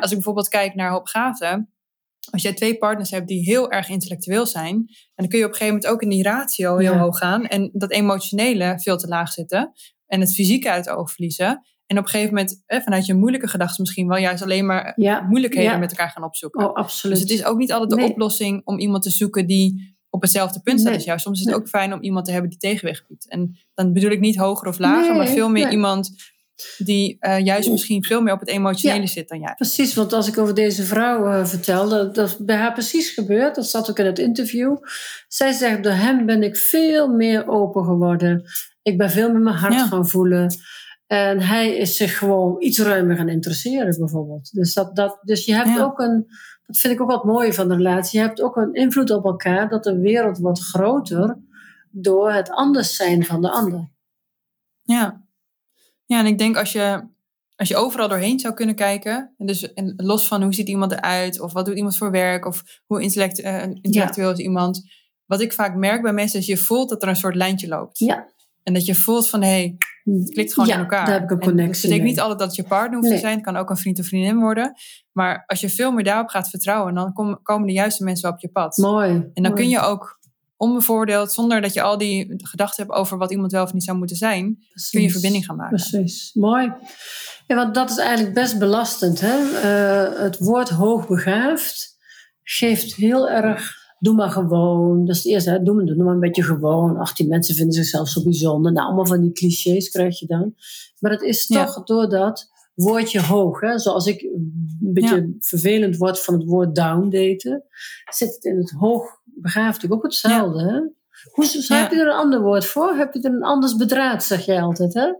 [0.00, 1.73] Als ik bijvoorbeeld kijk naar hoogbegaafden,
[2.30, 5.50] als jij twee partners hebt die heel erg intellectueel zijn, en dan kun je op
[5.50, 9.08] een gegeven moment ook in die ratio heel hoog gaan en dat emotionele veel te
[9.08, 9.72] laag zitten
[10.06, 11.62] en het fysieke uit het oog verliezen.
[11.86, 14.92] En op een gegeven moment, eh, vanuit je moeilijke gedachten misschien wel juist alleen maar
[15.28, 16.68] moeilijkheden met elkaar gaan opzoeken.
[16.68, 17.14] Oh, absoluut.
[17.14, 20.60] Dus het is ook niet altijd de oplossing om iemand te zoeken die op hetzelfde
[20.60, 21.18] punt staat als jou.
[21.18, 23.28] Soms is het ook fijn om iemand te hebben die tegenwicht biedt.
[23.28, 26.10] En dan bedoel ik niet hoger of lager, maar veel meer iemand
[26.78, 29.54] die uh, juist misschien veel meer op het emotionele zit dan jij.
[29.54, 33.54] Precies, want als ik over deze vrouw uh, vertel, dat, dat bij haar precies gebeurd.
[33.54, 34.76] Dat zat ook in het interview.
[35.28, 38.44] Zij zegt, door hem ben ik veel meer open geworden.
[38.82, 40.54] Ik ben veel meer mijn hart gaan voelen.
[41.06, 44.52] En hij is zich gewoon iets ruimer gaan interesseren, bijvoorbeeld.
[44.52, 46.26] Dus, dat, dat, dus je hebt ook een,
[46.66, 49.24] dat vind ik ook wat mooi van de relatie, je hebt ook een invloed op
[49.24, 51.38] elkaar dat de wereld wordt groter
[51.90, 53.90] door het anders zijn van de ander.
[54.82, 55.23] Ja,
[56.14, 57.08] ja, en ik denk als je,
[57.56, 60.92] als je overal doorheen zou kunnen kijken, en dus en los van hoe ziet iemand
[60.92, 64.82] eruit, of wat doet iemand voor werk, of hoe intellect, uh, intellectueel is iemand.
[65.26, 67.98] Wat ik vaak merk bij mensen is je voelt dat er een soort lijntje loopt.
[67.98, 68.32] Ja.
[68.62, 71.06] En dat je voelt van hé, hey, het klikt gewoon in elkaar.
[71.06, 71.72] Daar heb ik een connectie.
[71.72, 73.34] Het betekent niet altijd dat het je partner hoeft te zijn.
[73.34, 74.74] Het kan ook een vriend of vriendin worden.
[75.12, 77.12] Maar als je veel meer daarop gaat vertrouwen, dan
[77.42, 78.76] komen de juiste mensen op je pad.
[78.76, 79.30] Mooi.
[79.34, 80.20] En dan kun je ook
[80.56, 83.98] onbevoordeeld, zonder dat je al die gedachten hebt over wat iemand wel of niet zou
[83.98, 84.58] moeten zijn,
[84.90, 85.76] kun je verbinding gaan maken.
[85.76, 86.72] Precies, mooi.
[87.46, 89.20] Ja, want dat is eigenlijk best belastend.
[89.20, 89.38] Hè?
[89.38, 91.98] Uh, het woord hoogbegaafd
[92.42, 93.82] geeft heel erg.
[93.98, 95.04] Doe maar gewoon.
[95.04, 95.50] Dat is het eerste.
[95.50, 95.62] Hè?
[95.62, 96.96] Doe, maar, doe maar een beetje gewoon.
[96.96, 98.72] Ach, die mensen vinden zichzelf zo bijzonder.
[98.72, 100.54] Nou, allemaal van die clichés krijg je dan.
[100.98, 101.82] Maar het is toch ja.
[101.84, 103.60] doordat woordje hoog.
[103.60, 103.78] Hè?
[103.78, 107.64] Zoals ik een beetje vervelend word van het woord downdaten,
[108.10, 110.62] zit het in het hoog begaafd ook hetzelfde.
[110.62, 110.80] Hè?
[111.32, 112.94] Hoe, heb je er een ander woord voor?
[112.94, 115.12] Heb je er een anders bedraad, zeg jij altijd, hè?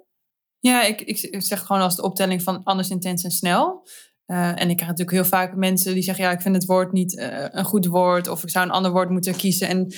[0.59, 3.89] Ja, ik, ik zeg gewoon als de optelling van anders, intens en snel.
[4.27, 6.93] Uh, en ik krijg natuurlijk heel vaak mensen die zeggen: Ja, ik vind het woord
[6.93, 9.69] niet uh, een goed woord, of ik zou een ander woord moeten kiezen.
[9.69, 9.93] En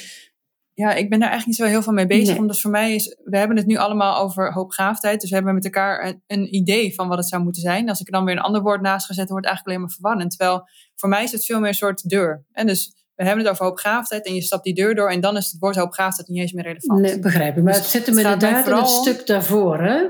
[0.75, 2.29] ja, ik ben daar eigenlijk niet zo heel veel mee bezig.
[2.29, 2.39] Nee.
[2.39, 5.21] Omdat voor mij is, we hebben het nu allemaal over hoopgaafdheid.
[5.21, 7.89] Dus we hebben met elkaar een, een, idee van wat het zou moeten zijn.
[7.89, 9.81] Als ik er dan weer een ander woord naast ga zetten, wordt het eigenlijk alleen
[9.81, 10.31] maar verwarrend.
[10.31, 12.45] Terwijl voor mij is het veel meer een soort deur.
[12.53, 15.37] En dus we hebben het over hoopgaafdheid en je stapt die deur door en dan
[15.37, 17.01] is het woord hoopgaafdheid niet eens meer relevant.
[17.01, 17.63] Nee, begrijp ik.
[17.63, 18.79] Maar dus het zit hem inderdaad vooral...
[18.79, 20.03] in het stuk daarvoor, hè?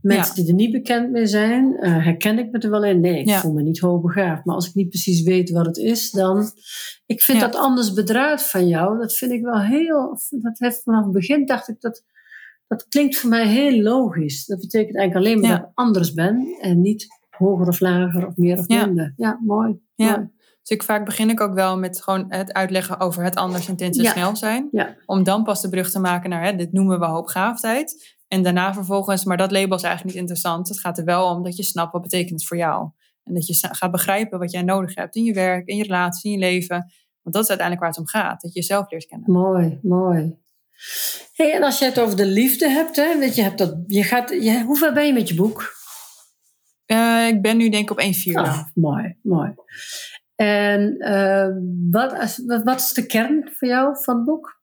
[0.00, 3.00] Mensen die er niet bekend mee zijn, uh, herken ik me er wel in.
[3.00, 4.44] Nee, ik voel me niet hoogbegaafd.
[4.44, 6.50] Maar als ik niet precies weet wat het is, dan...
[7.06, 8.98] Ik vind dat anders bedraad van jou.
[8.98, 10.20] Dat vind ik wel heel...
[10.30, 12.04] Dat heeft vanaf het begin dacht ik dat...
[12.66, 14.46] Dat klinkt voor mij heel logisch.
[14.46, 16.56] Dat betekent eigenlijk alleen maar dat ik anders ben.
[16.60, 19.12] En niet hoger of lager of meer of minder.
[19.16, 19.80] Ja, mooi.
[19.94, 20.16] Ja.
[20.16, 20.30] mooi.
[20.62, 23.98] Dus ik, vaak begin ik ook wel met gewoon het uitleggen over het anders, intens
[23.98, 24.68] en snel zijn.
[25.06, 28.16] Om dan pas de brug te maken naar, hè, dit noemen we hoopgaafdheid.
[28.28, 30.68] En daarna vervolgens, maar dat label is eigenlijk niet interessant.
[30.68, 32.90] Het gaat er wel om dat je snapt wat betekent het voor jou.
[33.24, 36.32] En dat je gaat begrijpen wat jij nodig hebt in je werk, in je relatie,
[36.32, 36.76] in je leven.
[37.22, 38.40] Want dat is uiteindelijk waar het om gaat.
[38.40, 39.32] Dat je jezelf leert kennen.
[39.32, 40.36] Mooi, mooi.
[41.32, 44.02] Hey, en als je het over de liefde hebt, hè, weet je, hebt dat, je
[44.02, 45.80] gaat, je, hoe ver ben je met je boek?
[46.86, 48.40] Uh, ik ben nu denk ik op 1 vierde.
[48.40, 49.54] Oh, mooi, mooi.
[50.34, 51.48] En uh,
[51.90, 54.60] wat, wat is de kern voor jou van het boek?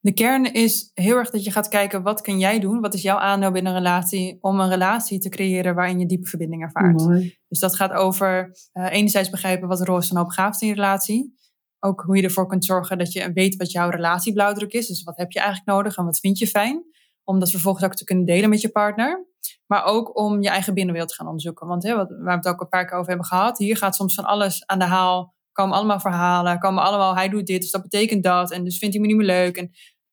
[0.00, 3.02] De kern is heel erg dat je gaat kijken wat kun jij doen, wat is
[3.02, 7.00] jouw aandeel binnen een relatie om een relatie te creëren waarin je diepe verbinding ervaart.
[7.00, 7.38] Mooi.
[7.48, 10.74] Dus dat gaat over uh, enerzijds begrijpen wat de rol is van hoopbegaafd in je
[10.74, 11.38] relatie.
[11.78, 14.86] Ook hoe je ervoor kunt zorgen dat je weet wat jouw relatieblauwdruk is.
[14.86, 16.84] Dus wat heb je eigenlijk nodig en wat vind je fijn.
[17.24, 19.26] Om dat vervolgens ook te kunnen delen met je partner.
[19.70, 21.66] Maar ook om je eigen binnenwereld te gaan onderzoeken.
[21.66, 23.58] Want hè, wat, waar we het ook een paar keer over hebben gehad.
[23.58, 25.34] Hier gaat soms van alles aan de haal.
[25.52, 26.58] Komen allemaal verhalen.
[26.58, 28.50] Komen allemaal, hij doet dit, dus dat betekent dat.
[28.50, 29.56] En dus vindt hij me niet meer leuk.
[29.56, 29.70] En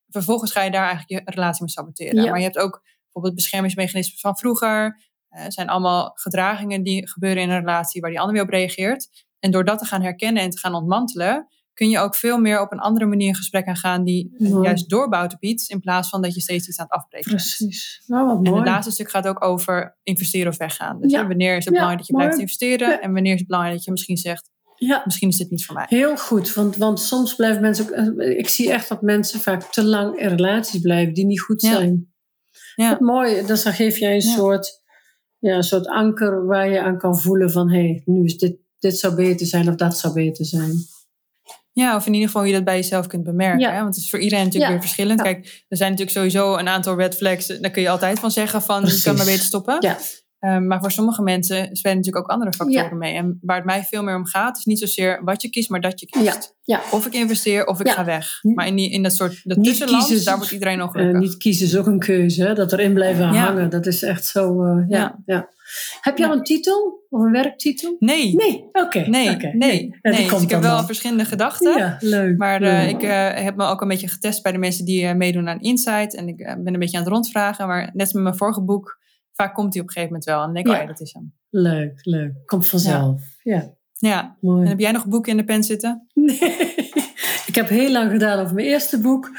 [0.08, 2.24] vervolgens ga je daar eigenlijk je relatie mee saboteren.
[2.24, 2.30] Ja.
[2.30, 5.01] Maar je hebt ook bijvoorbeeld beschermingsmechanismen van vroeger.
[5.28, 9.26] Het zijn allemaal gedragingen die gebeuren in een relatie waar die ander weer op reageert.
[9.39, 11.47] En door dat te gaan herkennen en te gaan ontmantelen,
[11.78, 14.63] kun je ook veel meer op een andere manier in gesprek aan gaan die Mooi.
[14.63, 17.30] juist doorbouwt op iets, in plaats van dat je steeds iets aan het afbreken.
[17.32, 18.03] Precies.
[18.07, 18.55] Nou, wat En mooi.
[18.55, 21.01] het laatste stuk gaat ook over investeren of weggaan.
[21.01, 21.28] Dus Ja.
[21.28, 23.91] wanneer is het belangrijk dat je blijft investeren en wanneer is het belangrijk dat je
[23.91, 25.86] misschien zegt, Ja, misschien is dit niet voor mij.
[25.89, 26.53] heel goed.
[26.53, 27.91] Want, want soms blijven mensen ook...
[28.19, 31.61] eh, Ik zie echt dat mensen vaak te lang in relaties blijven die niet goed
[31.61, 31.71] Ja.
[31.71, 32.13] zijn.
[32.75, 32.89] Ja.
[32.89, 33.45] Wat mooi.
[33.45, 34.34] Dus dan geef jij een, Ja.
[34.36, 34.82] soort,
[35.39, 37.71] ja, een soort anker waar je aan kan voelen van...
[37.71, 40.71] hé, hey, nu is dit, dit zou beter zijn of dat zou beter zijn.
[41.84, 43.59] Ja, of in ieder geval hoe je dat bij jezelf kunt bemerken.
[43.59, 43.71] Ja.
[43.73, 43.82] Hè?
[43.82, 44.78] Want het is voor iedereen natuurlijk Ja.
[44.78, 45.19] weer verschillend.
[45.19, 45.25] Ja.
[45.25, 47.47] Kijk, er zijn natuurlijk sowieso een aantal red flags.
[47.47, 49.97] Daar kun je altijd van zeggen van, je kan maar beter stoppen.
[50.47, 50.55] Ja.
[50.55, 52.95] Ehm, maar voor sommige mensen spelen natuurlijk ook andere factoren Ja.
[52.95, 53.13] mee.
[53.13, 55.81] En waar het mij veel meer om gaat, is niet zozeer wat je kiest, maar
[55.81, 56.55] dat je kiest.
[56.63, 56.81] Ja.
[56.91, 57.93] Of ik investeer, of ik Ja.
[57.93, 58.39] ga weg.
[58.41, 58.53] Hm.
[58.53, 61.21] Maar in, die, in dat soort dat tussenland, kiezen- daar wordt iedereen nog Eh, gelukkig.
[61.21, 62.53] niet kiezen is ook een keuze, hè?
[62.53, 63.45] dat erin blijven Ja.
[63.45, 63.69] hangen.
[63.69, 64.63] Dat is echt zo.
[64.63, 65.19] eh, ja, Ja.
[65.25, 65.49] ja.
[66.01, 66.29] Heb je Ja.
[66.29, 67.95] al een titel of een werktitel?
[67.99, 68.99] nee, Nee, oké.
[68.99, 69.29] nee, nee.
[70.01, 70.29] Ja, nee.
[70.29, 71.77] Dus ik heb wel verschillende gedachten.
[71.77, 72.37] Ja, leuk.
[72.37, 75.15] Maar eh, ik eh, heb me ook een beetje getest bij de mensen die eh,
[75.15, 76.15] meedoen aan Insight.
[76.15, 77.67] En ik eh, ben een beetje aan het rondvragen.
[77.67, 78.97] Maar net met mijn vorige boek,
[79.38, 80.39] vaak komt die op een gegeven moment wel.
[80.39, 80.77] En dan denk ik, Ja.
[80.77, 81.33] oh ja, dat is hem.
[81.49, 82.31] Leuk, leuk.
[82.45, 83.21] Komt vanzelf.
[83.43, 84.38] Ja, Ja.
[84.41, 84.61] mooi.
[84.61, 86.07] En heb jij nog boeken in de pen zitten?
[86.13, 86.75] Nee.
[87.45, 89.29] Ik heb heel lang gedaan over mijn eerste boek.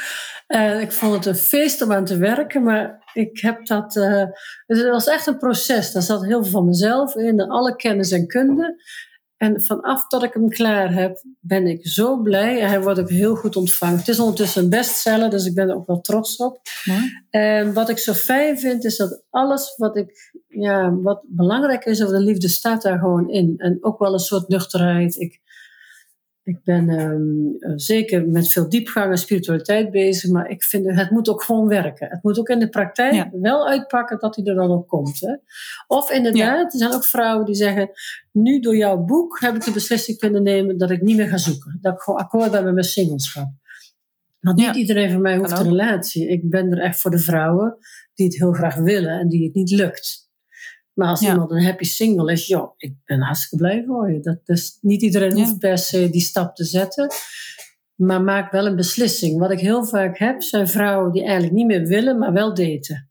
[0.46, 3.96] En ik vond het een feest om aan te werken, maar ik heb dat.
[3.96, 4.24] eh,
[4.66, 5.92] het was echt een proces.
[5.92, 8.82] Daar zat heel veel van mezelf in, alle kennis en kunde.
[9.38, 12.60] En vanaf dat ik hem klaar heb, ben ik zo blij.
[12.60, 13.98] En hij wordt ook heel goed ontvangen.
[13.98, 16.60] Het is ondertussen een bestseller, dus ik ben er ook wel trots op.
[17.30, 22.02] En wat ik zo fijn vind, is dat alles wat, ik, ja, wat belangrijk is
[22.02, 23.54] over de liefde, staat daar gewoon in.
[23.58, 25.16] En ook wel een soort nuchterheid.
[25.16, 25.40] Ik,
[26.48, 31.28] ik ben ehm, zeker met veel diepgang en spiritualiteit bezig, maar ik vind het moet
[31.28, 32.08] ook gewoon werken.
[32.08, 33.30] Het moet ook in de praktijk Ja.
[33.32, 35.20] wel uitpakken dat hij er dan ook komt.
[35.20, 35.34] Hè?
[35.86, 37.90] Of inderdaad, er zijn ook vrouwen die zeggen,
[38.32, 41.36] nu door jouw boek heb ik de beslissing kunnen nemen dat ik niet meer ga
[41.36, 41.78] zoeken.
[41.80, 43.48] Dat ik gewoon akkoord ben met mijn singelschap.
[44.40, 44.74] Want niet Ja.
[44.74, 46.28] iedereen van mij hoeft Kan een relatie.
[46.28, 47.76] Ik ben er echt voor de vrouwen
[48.14, 50.27] die het heel graag willen en die het niet lukt.
[50.98, 51.30] Maar als Ja.
[51.32, 54.20] iemand een happy single is, joh, ik ben hartstikke blij voor je.
[54.20, 55.42] Dat, dus niet iedereen Ja.
[55.42, 57.10] hoeft per se die stap te zetten.
[57.94, 59.38] Maar maak wel een beslissing.
[59.38, 63.10] Wat ik heel vaak heb, zijn vrouwen die eigenlijk niet meer willen, maar wel daten.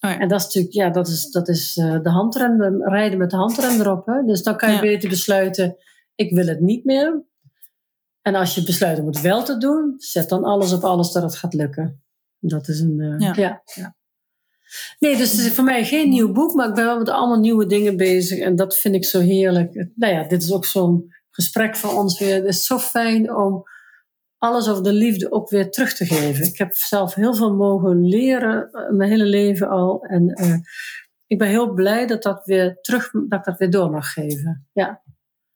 [0.00, 0.18] Oh ja.
[0.18, 3.36] En dat is natuurlijk, ja, dat is, dat is eh, de handrem, rijden met de
[3.36, 4.06] handrem erop.
[4.06, 4.22] Hè?
[4.26, 5.76] Dus dan kan je beter besluiten,
[6.14, 7.22] ik wil het niet meer.
[8.22, 11.22] En als je besluit om het wel te doen, zet dan alles op alles dat
[11.22, 12.02] het gaat lukken.
[12.38, 13.62] Dat is een, eh, Ja.
[13.74, 13.96] ja.
[14.98, 17.40] Nee, dus het is voor mij geen nieuw boek, maar ik ben wel met allemaal
[17.40, 18.38] nieuwe dingen bezig.
[18.38, 19.88] En dat vind ik zo heerlijk.
[19.94, 22.34] Nou ja, dit is ook zo'n gesprek van ons weer.
[22.34, 23.62] Het is zo fijn om
[24.38, 26.46] alles over de liefde ook weer terug te geven.
[26.46, 30.02] Ik heb zelf heel veel mogen leren, eh, mijn hele leven al.
[30.02, 30.54] En eh,
[31.26, 34.68] ik ben heel blij dat, dat, weer terug, dat ik dat weer door mag geven.
[34.72, 35.02] Ja,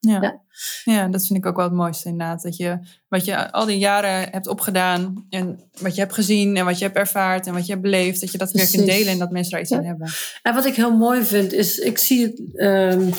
[0.07, 0.21] Ja.
[0.21, 0.41] Ja.
[0.83, 1.07] Ja.
[1.07, 2.41] dat vind ik ook wel het mooiste inderdaad.
[2.41, 6.65] Dat je wat je al die jaren hebt opgedaan en wat je hebt gezien en
[6.65, 9.11] wat je hebt ervaard en wat je hebt beleefd, dat je dat weer kunt delen
[9.11, 9.77] en dat mensen daar iets Ja.
[9.77, 10.09] aan hebben.
[10.41, 12.41] En wat ik heel mooi vind, is ik zie het.
[12.55, 13.09] ehm,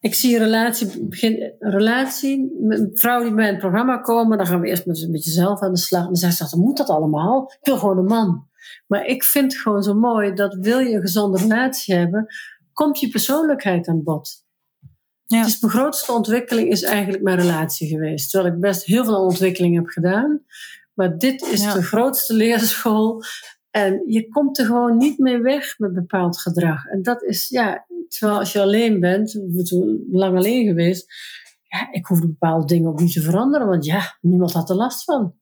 [0.00, 4.38] ik zie een relatie, begin, een relatie met vrouwen die bij een programma komen.
[4.38, 6.00] Dan gaan we eerst met een beetje zelf aan de slag.
[6.00, 7.52] En dan zeggen ze, moet dat allemaal?
[7.60, 8.48] Ik wil gewoon een man.
[8.86, 12.26] Maar ik vind het gewoon zo mooi dat wil je een gezonde relatie hebben,
[12.72, 14.44] komt je persoonlijkheid aan bod.
[15.26, 15.42] Ja.
[15.42, 18.30] Dus mijn grootste ontwikkeling is eigenlijk mijn relatie geweest.
[18.30, 20.42] Terwijl ik best heel veel ontwikkeling heb gedaan.
[20.94, 21.74] Maar dit is Ja.
[21.74, 23.22] de grootste leerschool.
[23.70, 26.84] En je komt er gewoon niet mee weg met bepaald gedrag.
[26.86, 29.38] En dat is, ja, terwijl als je alleen bent,
[30.12, 31.06] lang alleen geweest.
[31.68, 33.66] Ja, ik hoefde bepaalde dingen ook niet te veranderen.
[33.66, 35.34] Want ja, niemand had er last van.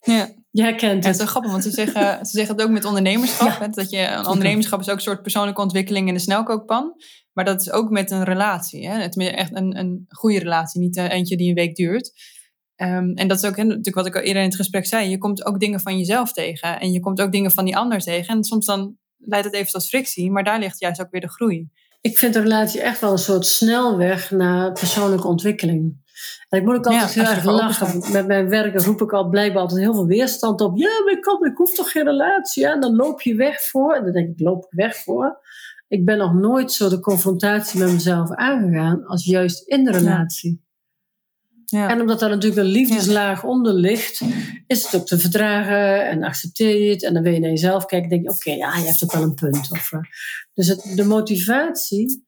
[0.00, 0.28] Ja.
[0.50, 1.12] Jij kent Ja, het het.
[1.12, 3.48] is wel grappig, want ze zeggen, ze zeggen het ook met ondernemerschap.
[3.52, 3.58] Ja.
[3.58, 6.92] Hè, dat je, ondernemerschap is ook een soort persoonlijke ontwikkeling in de snelkookpan.
[7.34, 8.88] Maar dat is ook met een relatie.
[8.88, 8.98] Hè?
[8.98, 12.12] Het is echt een, een goede relatie, niet eh, eentje die een week duurt.
[12.76, 15.08] Ehm, en dat is ook hè, natuurlijk wat ik al eerder in het gesprek zei.
[15.08, 16.80] Je komt ook dingen van jezelf tegen.
[16.80, 18.34] En je komt ook dingen van die ander tegen.
[18.34, 20.30] En soms dan leidt het even tot frictie.
[20.30, 21.68] Maar daar ligt juist ook weer de groei.
[22.00, 26.02] Ik vind de relatie echt wel een soort snelweg naar persoonlijke ontwikkeling.
[26.48, 28.12] En ik moet ook Ja, altijd heel als je erg lachen.
[28.12, 30.76] Met mijn werk roep ik al blijkbaar altijd heel veel weerstand op.
[30.76, 32.62] Ja, maar ik, kan, ik hoef toch geen relatie?
[32.62, 32.72] Ja?
[32.72, 33.94] En dan loop je weg voor.
[33.94, 35.38] En dan denk ik, loop ik weg voor?
[35.94, 40.62] Ik ben nog nooit zo de confrontatie met mezelf aangegaan als juist in de relatie.
[41.64, 41.90] Ja.
[41.90, 44.20] En omdat er natuurlijk een liefdeslaag onder ligt,
[44.66, 47.02] is het ook te verdragen en accepteer je het.
[47.02, 49.12] En dan wil je naar jezelf kijken en denk je, oké, ja, je hebt ook
[49.12, 49.70] wel een punt.
[49.70, 50.00] Of, eh,
[50.54, 52.26] dus het, de motivatie,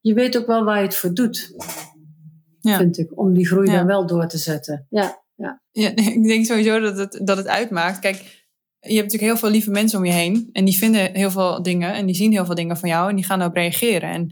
[0.00, 1.54] je weet ook wel waar je het voor doet,
[2.60, 2.76] Ja.
[2.76, 4.86] vind ik, om die groei dan wel door te zetten.
[4.90, 5.62] Ja, ja.
[5.70, 7.98] Ja, ik denk sowieso dat het, dat het uitmaakt.
[7.98, 8.37] Kijk,
[8.80, 10.48] je hebt natuurlijk heel veel lieve mensen om je heen.
[10.52, 11.94] En die vinden heel veel dingen.
[11.94, 13.10] En die zien heel veel dingen van jou.
[13.10, 14.10] En die gaan daarop reageren.
[14.10, 14.22] En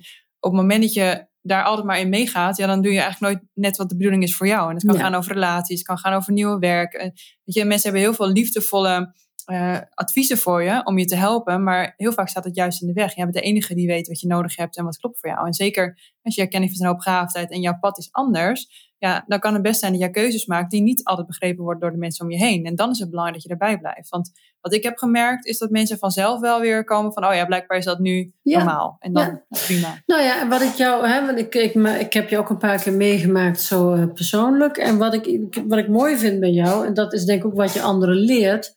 [0.40, 2.57] op het moment dat je daar altijd maar in meegaat.
[2.57, 4.68] Ja, dan doe je eigenlijk nooit net wat de bedoeling is voor jou.
[4.68, 5.01] En het kan Ja.
[5.01, 5.78] gaan over relaties.
[5.78, 6.92] Het kan gaan over nieuwe werk.
[6.92, 7.12] En,
[7.44, 9.14] weet je, mensen hebben heel veel liefdevolle
[9.47, 12.86] eh, adviezen voor je om je te helpen, maar heel vaak staat het juist in
[12.86, 13.14] de weg.
[13.14, 15.47] Je bent de enige die weet wat je nodig hebt en wat klopt voor jou.
[15.47, 19.24] En zeker als je erkenning van een hoop begaafdheid en jouw pad is anders, ja,
[19.26, 21.90] dan kan het best zijn dat je keuzes maakt die niet altijd begrepen worden door
[21.90, 22.64] de mensen om je heen.
[22.64, 24.09] En dan is het belangrijk dat je erbij blijft.
[24.09, 24.30] Want
[24.61, 27.78] wat ik heb gemerkt is dat mensen vanzelf wel weer komen van, oh ja, blijkbaar
[27.78, 28.97] is dat nu normaal.
[28.99, 29.59] En dan ja.
[29.66, 30.03] prima.
[30.07, 32.59] Nou ja, en wat ik jou, hè, want ik, ik, ik heb je ook een
[32.59, 34.76] paar keer meegemaakt zo uh, persoonlijk.
[34.76, 37.57] En wat ik, wat ik mooi vind bij jou, en dat is denk ik ook
[37.57, 38.74] wat je anderen leert,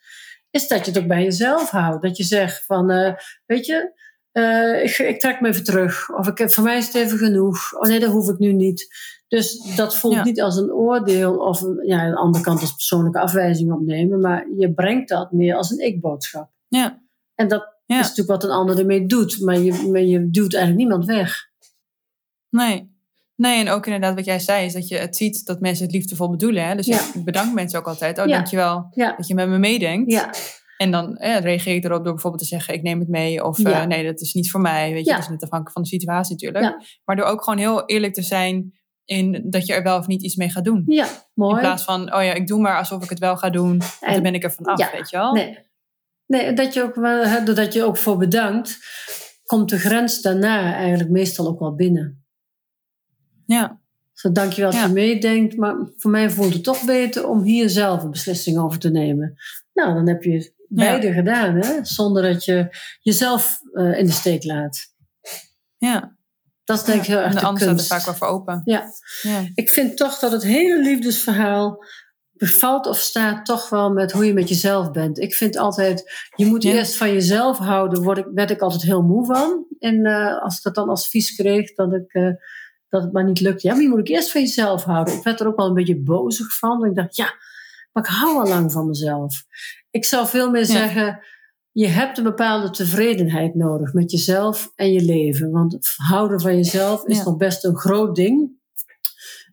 [0.51, 2.01] is dat je het ook bij jezelf houdt.
[2.01, 3.13] Dat je zegt van, uh,
[3.45, 3.91] weet je,
[4.33, 6.09] uh, ik, ik, trek me even terug.
[6.09, 7.73] Of ik, voor mij is het even genoeg.
[7.73, 8.87] Oh nee, dat hoef ik nu niet.
[9.27, 12.73] Dus dat voelt niet als een oordeel of een, ja, aan de andere kant als
[12.73, 16.49] persoonlijke afwijzing opnemen, maar je brengt dat meer als een ik-boodschap.
[16.67, 17.01] Ja.
[17.35, 20.75] En dat is natuurlijk wat een ander ermee doet, maar je, maar je duwt eigenlijk
[20.75, 21.49] niemand weg.
[22.49, 22.97] Nee.
[23.39, 25.93] Nee, en ook inderdaad wat jij zei, is dat je het ziet dat mensen het
[25.93, 26.67] liefdevol bedoelen.
[26.67, 26.75] Hè?
[26.75, 28.19] Dus ik bedank mensen ook altijd.
[28.19, 28.35] Oh, ja.
[28.35, 29.15] dankjewel ja.
[29.17, 30.11] dat je met me meedenkt.
[30.11, 30.29] Ja.
[30.77, 33.43] En dan eh, reageer ik erop door bijvoorbeeld te zeggen: Ik neem het mee.
[33.43, 34.93] Of uh, nee, dat is niet voor mij.
[34.93, 36.99] Weet je, dat is net afhankelijk van de situatie natuurlijk.
[37.05, 38.73] Maar door ook gewoon heel eerlijk te zijn
[39.05, 40.83] in dat je er wel of niet iets mee gaat doen.
[40.85, 41.55] Ja, mooi.
[41.55, 43.81] In plaats van, oh ja, ik doe maar alsof ik het wel ga doen.
[43.99, 45.33] En dan ben ik er van af, weet je wel.
[45.33, 45.57] Nee,
[46.25, 46.95] nee dat je ook,
[47.45, 48.77] doordat je ook voor bedankt,
[49.43, 52.23] komt de grens daarna eigenlijk meestal ook wel binnen.
[53.49, 53.79] Ja.
[54.13, 58.03] Zo, dankjewel dat je meedenkt, maar voor mij voelt het toch beter om hier zelf
[58.03, 59.35] een beslissing over te nemen.
[59.73, 61.85] Nou, dan heb je beide gedaan, hè?
[61.85, 62.67] zonder dat je
[63.01, 64.93] jezelf uh, in de steek laat.
[65.77, 66.17] Ja.
[66.63, 67.85] Dat is denk ik heel erg de, de ander kunst.
[67.85, 68.61] staat er vaak wel voor open.
[68.63, 68.83] Ja.
[69.21, 69.43] ja.
[69.53, 71.83] Ik vind toch dat het hele liefdesverhaal
[72.31, 75.19] bevalt of staat toch wel met hoe je met jezelf bent.
[75.19, 79.01] Ik vind altijd, je moet eerst van jezelf houden, word ik, werd ik altijd heel
[79.01, 79.65] moe van.
[79.79, 82.31] En eh, als ik dat dan als advies kreeg, dat, ik, eh,
[82.89, 83.61] dat het maar niet lukt.
[83.61, 85.13] Ja, maar je moet ik eerst van jezelf houden.
[85.13, 86.85] Ik werd er ook wel een beetje bozig van.
[86.85, 87.33] Ik dacht, ja,
[87.91, 89.43] maar ik hou al lang van mezelf.
[89.89, 90.67] Ik zou veel meer Ja.
[90.67, 91.19] zeggen,
[91.71, 95.51] je hebt een bepaalde tevredenheid nodig met jezelf en je leven.
[95.51, 97.23] Want houden van jezelf is Ja.
[97.23, 98.57] nog best een groot ding.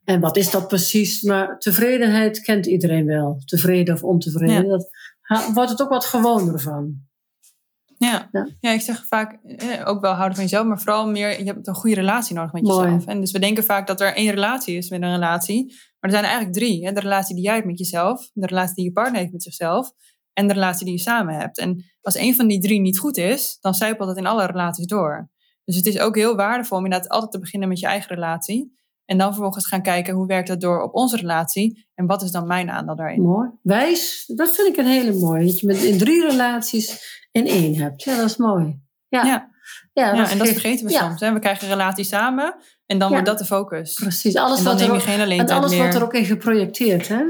[0.04, 1.22] En wat is dat precies?
[1.22, 3.42] Maar tevredenheid kent iedereen wel.
[3.44, 4.66] Tevreden of ontevreden.
[4.66, 5.36] Ja.
[5.36, 7.04] Dat wordt het ook wat gewoner van.
[7.98, 8.28] Ja.
[8.32, 8.48] Ja.
[8.60, 8.70] Ja.
[8.70, 11.74] ik zeg vaak eh, ook wel houden van jezelf, maar vooral meer, je hebt een
[11.74, 12.84] goede relatie nodig met Mooi.
[12.84, 13.06] jezelf.
[13.06, 16.10] En dus we denken vaak dat er één relatie is met een relatie, maar er
[16.10, 16.86] zijn er eigenlijk drie.
[16.86, 16.92] Hè?
[16.92, 19.92] De relatie die jij hebt met jezelf, de relatie die je partner heeft met zichzelf
[20.32, 21.58] en de relatie die je samen hebt.
[21.58, 24.86] En als een van die drie niet goed is, dan zijpelt dat in alle relaties
[24.86, 25.30] door.
[25.64, 28.75] Dus het is ook heel waardevol om inderdaad altijd te beginnen met je eigen relatie.
[29.06, 32.30] En dan vervolgens gaan kijken hoe werkt dat door op onze relatie en wat is
[32.30, 33.22] dan mijn aandeel daarin.
[33.22, 33.48] Mooi.
[33.62, 35.44] Wijs, dat vind ik een hele mooie.
[35.46, 38.02] Dat je met, in drie relaties in één hebt.
[38.02, 38.80] Ja, dat is mooi.
[39.08, 39.50] Ja, Ja.
[39.92, 41.20] ja, Ja, en dat vergeten we ja, soms.
[41.20, 41.32] Hè?
[41.32, 42.54] We krijgen een relatie samen
[42.86, 43.94] en dan wordt dat de focus.
[43.94, 44.36] Precies.
[44.36, 47.08] Alles, wordt er, ook- en alles wordt er ook in geprojecteerd.
[47.08, 47.22] Hè?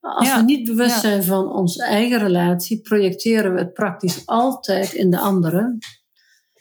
[0.00, 5.10] Als we niet bewust zijn van onze eigen relatie, projecteren we het praktisch altijd in
[5.10, 5.78] de andere.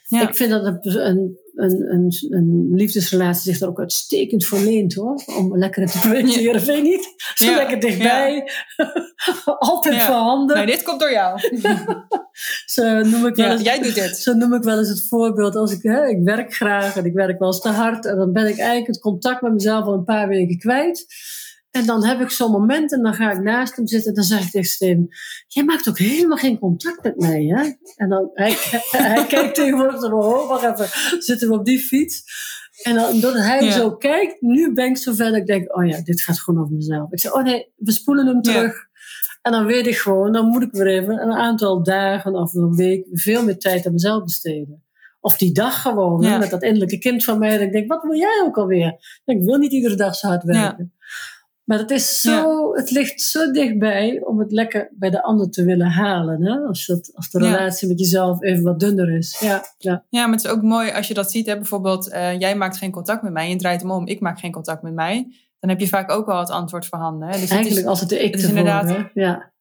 [0.07, 0.22] Ja.
[0.22, 4.93] Ik vind dat een, een, een, een, een liefdesrelatie zich er ook uitstekend voor leent
[4.93, 5.22] hoor.
[5.38, 7.14] Om lekker te projecteren, vind je niet?
[7.36, 8.49] Zo Ja, lekker dichtbij.
[9.60, 10.05] Altijd Ja.
[10.05, 10.55] voorhanden.
[10.55, 11.39] Nou, dit komt door jou.
[12.66, 14.18] Zo noem ik wel eens, jij doet dit.
[14.18, 15.55] zo noem ik wel eens het voorbeeld.
[15.55, 18.05] Als ik, hè, ik werk graag en ik werk wel eens te hard.
[18.05, 21.05] En dan ben ik eigenlijk het contact met mezelf al een paar weken kwijt.
[21.72, 24.09] En dan heb ik zo'n moment en dan ga ik naast hem zitten.
[24.09, 25.07] En dan zeg ik tegen Steven,
[25.47, 27.43] jij maakt ook helemaal geen contact met mij.
[27.43, 27.72] Hè?
[27.95, 28.55] En dan, hij,
[28.91, 32.24] hij kijkt tegenwoordig zo, oh, wacht even, zitten we op die fiets?
[32.84, 33.72] En dan, doordat hij Ja.
[33.72, 36.61] zo kijkt, nu ben ik zo ver dat ik denk, oh ja, dit gaat gewoon
[36.63, 37.11] over mezelf.
[37.11, 38.41] Ik zeg, oh nee, we spoelen hem Ja.
[38.41, 38.88] terug.
[39.41, 42.76] En dan weet ik gewoon, dan moet ik weer even een aantal dagen of een
[42.76, 44.84] week veel meer tijd aan mezelf besteden.
[45.20, 47.51] Of die dag gewoon, hè, met dat innerlijke kind van mij.
[47.51, 49.20] Dat ik denk, wat wil jij ook alweer?
[49.26, 50.93] Ik wil niet iedere dag zo hard werken.
[51.70, 55.63] Maar het, is zo, het ligt zo dichtbij om het lekker bij de ander te
[55.63, 56.43] willen halen.
[56.43, 56.57] Hè?
[56.59, 57.51] Als, dat, als de Ja.
[57.55, 59.38] relatie met jezelf even wat dunner is.
[59.39, 60.03] Ja, ja.
[60.09, 61.45] Ja, maar het is ook mooi als je dat ziet.
[61.45, 61.55] Hè?
[61.55, 63.43] Bijvoorbeeld, eh, jij maakt geen contact met mij.
[63.43, 64.07] En je draait hem om.
[64.07, 65.28] Ik maak geen contact met mij.
[65.59, 67.28] Dan heb je vaak ook wel het antwoord voorhanden.
[67.28, 67.32] Hè?
[67.34, 69.22] Dus het Eigenlijk is, als het de ik het is ervoor, inderdaad- hè?
[69.22, 69.51] Ja.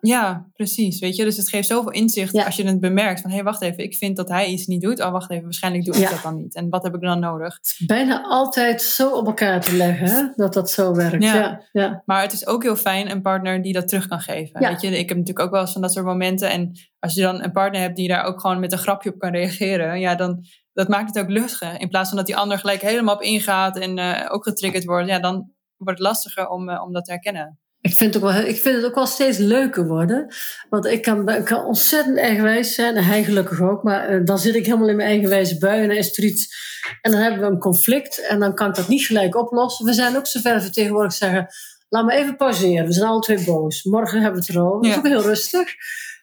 [0.00, 0.98] Ja, precies.
[0.98, 1.24] Weet je?
[1.24, 2.44] Dus het geeft zoveel inzicht Ja.
[2.44, 3.20] als je het bemerkt.
[3.20, 3.84] Van, hé, wacht even.
[3.84, 5.00] Ik vind dat hij iets niet doet.
[5.02, 5.44] Oh, wacht even.
[5.44, 6.10] Waarschijnlijk doe ik Ja.
[6.10, 6.54] dat dan niet.
[6.54, 7.58] En wat heb ik dan nodig?
[7.86, 10.22] Bijna altijd zo op elkaar te leggen, hè?
[10.36, 11.22] dat dat zo werkt.
[11.22, 11.34] Ja.
[11.34, 11.60] Ja.
[11.72, 14.60] Ja, Maar het is ook heel fijn een partner die dat terug kan geven.
[14.60, 14.68] Ja.
[14.68, 16.50] Weet je, ik heb natuurlijk ook wel eens van dat soort momenten.
[16.50, 19.18] En als je dan een partner hebt die daar ook gewoon met een grapje op
[19.18, 21.80] kan reageren, ja, dan dat maakt het ook lustiger.
[21.80, 25.08] In plaats van dat die ander gelijk helemaal op ingaat en eh, ook getriggerd wordt,
[25.08, 27.58] ja, dan wordt het lastiger om, eh, om dat te herkennen.
[27.80, 30.34] Ik vind, het ook wel, ik vind het ook wel steeds leuker worden.
[30.68, 32.96] Want ik kan, ik kan ontzettend eigenwijs zijn.
[32.96, 33.82] En hij gelukkig ook.
[33.82, 35.82] Maar eh, dan zit ik helemaal in mijn eigenwijze bui.
[35.82, 36.54] En dan is er iets.
[37.02, 38.26] En dan hebben we een conflict.
[38.26, 39.86] En dan kan ik dat niet gelijk oplossen.
[39.86, 41.46] We zijn ook zover we tegenwoordig zeggen...
[41.90, 42.86] Laat me even pauzeren.
[42.86, 43.82] We zijn alle twee boos.
[43.82, 44.82] Morgen hebben we het erover.
[44.82, 45.74] Dat is ook heel rustig.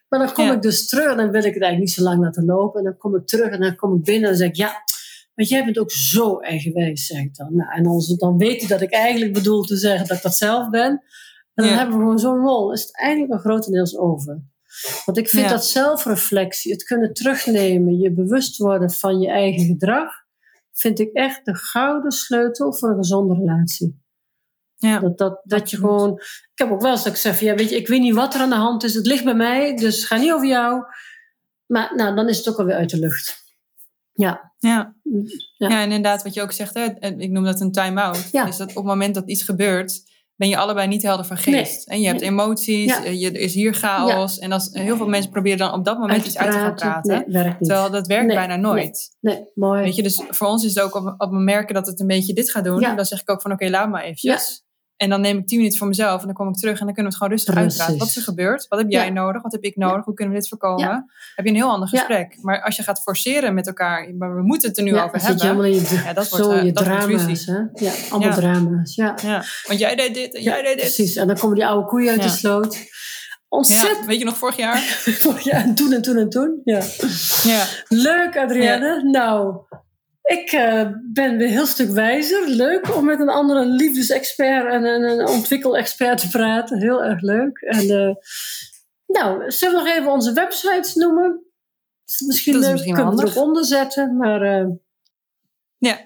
[0.10, 2.22] Maar dan kom ik dus terug en dan wil ik het eigenlijk niet zo lang
[2.22, 2.80] laten lopen.
[2.80, 4.84] En dan kom ik terug en dan kom ik binnen en zeg ik, ja,
[5.36, 7.56] maar jij bent ook zo eigenwijs, zeg ik dan.
[7.56, 10.70] Nou, en ze dan weten dat ik eigenlijk bedoel te zeggen dat ik dat zelf
[10.70, 11.04] ben,
[11.56, 14.44] en dan hebben we gewoon zo'n lol, is het eigenlijk wel grotendeels over.
[15.06, 20.14] Want ik vind dat zelfreflectie, het kunnen terugnemen, je bewust worden van je eigen gedrag,
[20.72, 24.04] vind ik echt de gouden sleutel voor een gezonde relatie.
[24.76, 26.14] Ja, dat, dat, dat je gewoon.
[26.20, 28.34] Ik heb ook wel eens dat ik zeg: ja, weet je, ik weet niet wat
[28.34, 28.94] er aan de hand is.
[28.94, 30.84] Het ligt bij mij, dus het gaat niet over jou.
[31.66, 33.44] Maar nou, dan is het ook alweer uit de lucht.
[34.14, 34.54] Ja.
[34.58, 34.96] Ja.
[35.58, 35.70] ja.
[35.70, 36.86] ja, en inderdaad, wat je ook zegt, hè,
[37.18, 38.30] ik noem dat een time-out.
[38.32, 38.48] Ja.
[38.48, 40.02] Is dat op het moment dat iets gebeurt,
[40.36, 41.88] ben je allebei niet helder van geest.
[41.88, 43.04] En je hebt emoties, ja.
[43.04, 44.40] je, er is hier chaos.
[44.40, 47.26] En als, heel veel mensen proberen dan op dat moment iets uit te gaan praten.
[47.60, 49.16] terwijl dat werkt bijna nooit.
[49.20, 49.48] Nee.
[49.56, 49.82] mooi.
[49.82, 52.34] Weet je, dus voor ons is het ook op, op merken dat het een beetje
[52.34, 52.82] dit gaat doen.
[52.96, 54.65] Dan zeg ik ook van oké, laat maar eventjes.
[54.98, 56.94] En dan neem ik tien minuten voor mezelf en dan kom ik terug en dan
[56.94, 57.72] kunnen we het gewoon rustig Precies.
[57.72, 57.98] uitpraten.
[57.98, 58.68] Wat is er gebeurd?
[58.68, 59.42] Wat heb jij nodig?
[59.42, 60.06] Wat heb ik nodig?
[60.06, 61.06] Hoe kunnen we dit voorkomen?
[61.36, 62.38] Heb je een heel ander gesprek.
[62.42, 65.72] Maar als je gaat forceren met elkaar, maar we moeten het er nu over hebben.
[65.72, 67.58] Je ja, dat wordt, uh, je dat drama's, hè?
[67.74, 68.96] Ja, allemaal drama's.
[68.96, 69.16] Ja.
[69.68, 70.82] Want jij deed dit en jij deed dit.
[70.82, 72.94] Precies, en dan komen die oude koeien uit de sloot.
[73.48, 74.06] Ontzettend.
[74.06, 74.78] weet je nog vorig jaar?
[75.24, 76.62] vorig jaar en toen en toen en toen.
[76.64, 76.82] Ja.
[77.44, 77.66] ja.
[77.88, 79.04] Leuk, Adrienne.
[79.04, 79.56] Nou,
[80.26, 82.48] ik uh, ben weer een heel stuk wijzer.
[82.48, 86.80] Leuk om met een andere liefdesexpert en een, een ontwikkelexpert te praten.
[86.80, 87.58] Heel erg leuk.
[87.58, 88.16] En, uh,
[89.08, 91.46] nou, zullen we nog even onze websites noemen?
[92.26, 94.18] Misschien leuk, misschien kunnen we erop onder zetten.
[94.18, 94.68] Maar, uh...
[95.78, 96.06] Ja.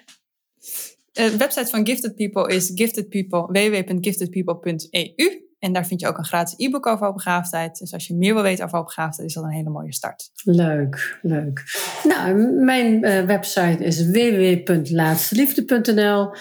[1.12, 5.49] De website van Gifted People is giftedpeople, www.giftedpeople.eu.
[5.60, 7.80] En daar vind je ook een gratis e-book over hoogbegaafdheid.
[7.80, 10.32] Dus als je meer wil weten over hoogbegaafdheid, is dat een hele mooie start.
[10.44, 11.64] Leuk, leuk.
[12.04, 16.32] Nou, mijn uh, website is www.laatsteliefde.nl.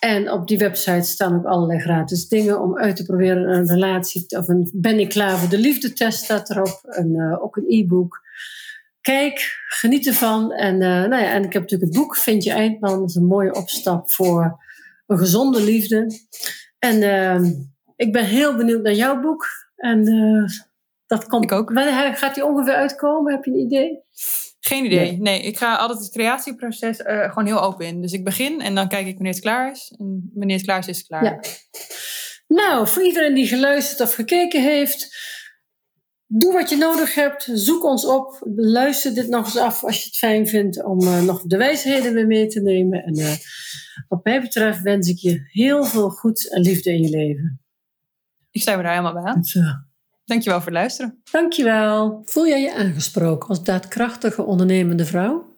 [0.00, 4.24] En op die website staan ook allerlei gratis dingen om uit te proberen een relatie.
[4.28, 6.80] Of een Ben ik klaar voor de liefde test staat erop.
[6.88, 8.26] En, uh, ook een e-book.
[9.00, 10.52] Kijk, geniet ervan.
[10.52, 12.98] En, uh, nou ja, en ik heb natuurlijk het boek Vind je Eindman.
[12.98, 14.64] Dat is een mooie opstap voor
[15.06, 16.06] een gezonde liefde.
[16.78, 17.52] En ehm,
[17.98, 19.46] ik ben heel benieuwd naar jouw boek.
[19.76, 20.48] En uh,
[21.06, 21.72] dat komt ik ook.
[21.72, 23.32] Wanneer gaat die ongeveer uitkomen?
[23.32, 24.02] Heb je een idee?
[24.60, 25.20] Geen idee.
[25.20, 28.00] Nee, ik ga altijd het creatieproces uh, gewoon heel open in.
[28.00, 29.94] Dus ik begin en dan kijk ik wanneer het klaar is.
[29.98, 31.24] En wanneer het klaar is, is het klaar.
[31.24, 31.40] Ja.
[32.48, 35.16] Nou, voor iedereen die geluisterd of gekeken heeft,
[36.26, 37.48] doe wat je nodig hebt.
[37.52, 38.40] Zoek ons op.
[38.56, 42.14] Luister dit nog eens af als je het fijn vindt om uh, nog de wijsheden
[42.14, 43.02] weer mee te nemen.
[43.02, 43.32] En uh,
[44.08, 47.60] wat mij betreft wens ik je heel veel goeds en liefde in je leven.
[48.58, 49.44] Ik sluit me daar helemaal bij aan.
[49.44, 49.60] Zo.
[50.24, 51.22] Dankjewel voor het luisteren.
[51.30, 52.22] Dankjewel.
[52.24, 55.56] Voel jij je aangesproken als daadkrachtige ondernemende vrouw?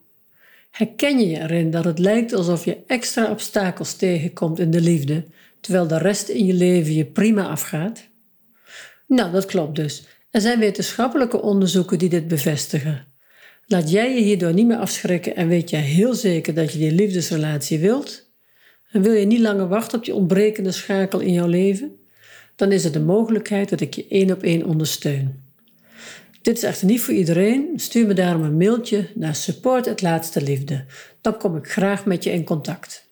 [0.71, 5.25] Herken je je erin dat het lijkt alsof je extra obstakels tegenkomt in de liefde,
[5.61, 8.09] terwijl de rest in je leven je prima afgaat?
[9.07, 10.07] Nou, dat klopt dus.
[10.31, 13.07] Er zijn wetenschappelijke onderzoeken die dit bevestigen.
[13.67, 16.93] Laat jij je hierdoor niet meer afschrikken en weet jij heel zeker dat je die
[16.93, 18.31] liefdesrelatie wilt?
[18.91, 22.00] En wil je niet langer wachten op die ontbrekende schakel in jouw leven?
[22.61, 25.43] Dan is er de mogelijkheid dat ik je één op één ondersteun.
[26.43, 27.73] Dit is echter niet voor iedereen.
[27.77, 29.87] Stuur me daarom een mailtje naar support
[31.21, 33.10] Dan kom ik graag met je in contact.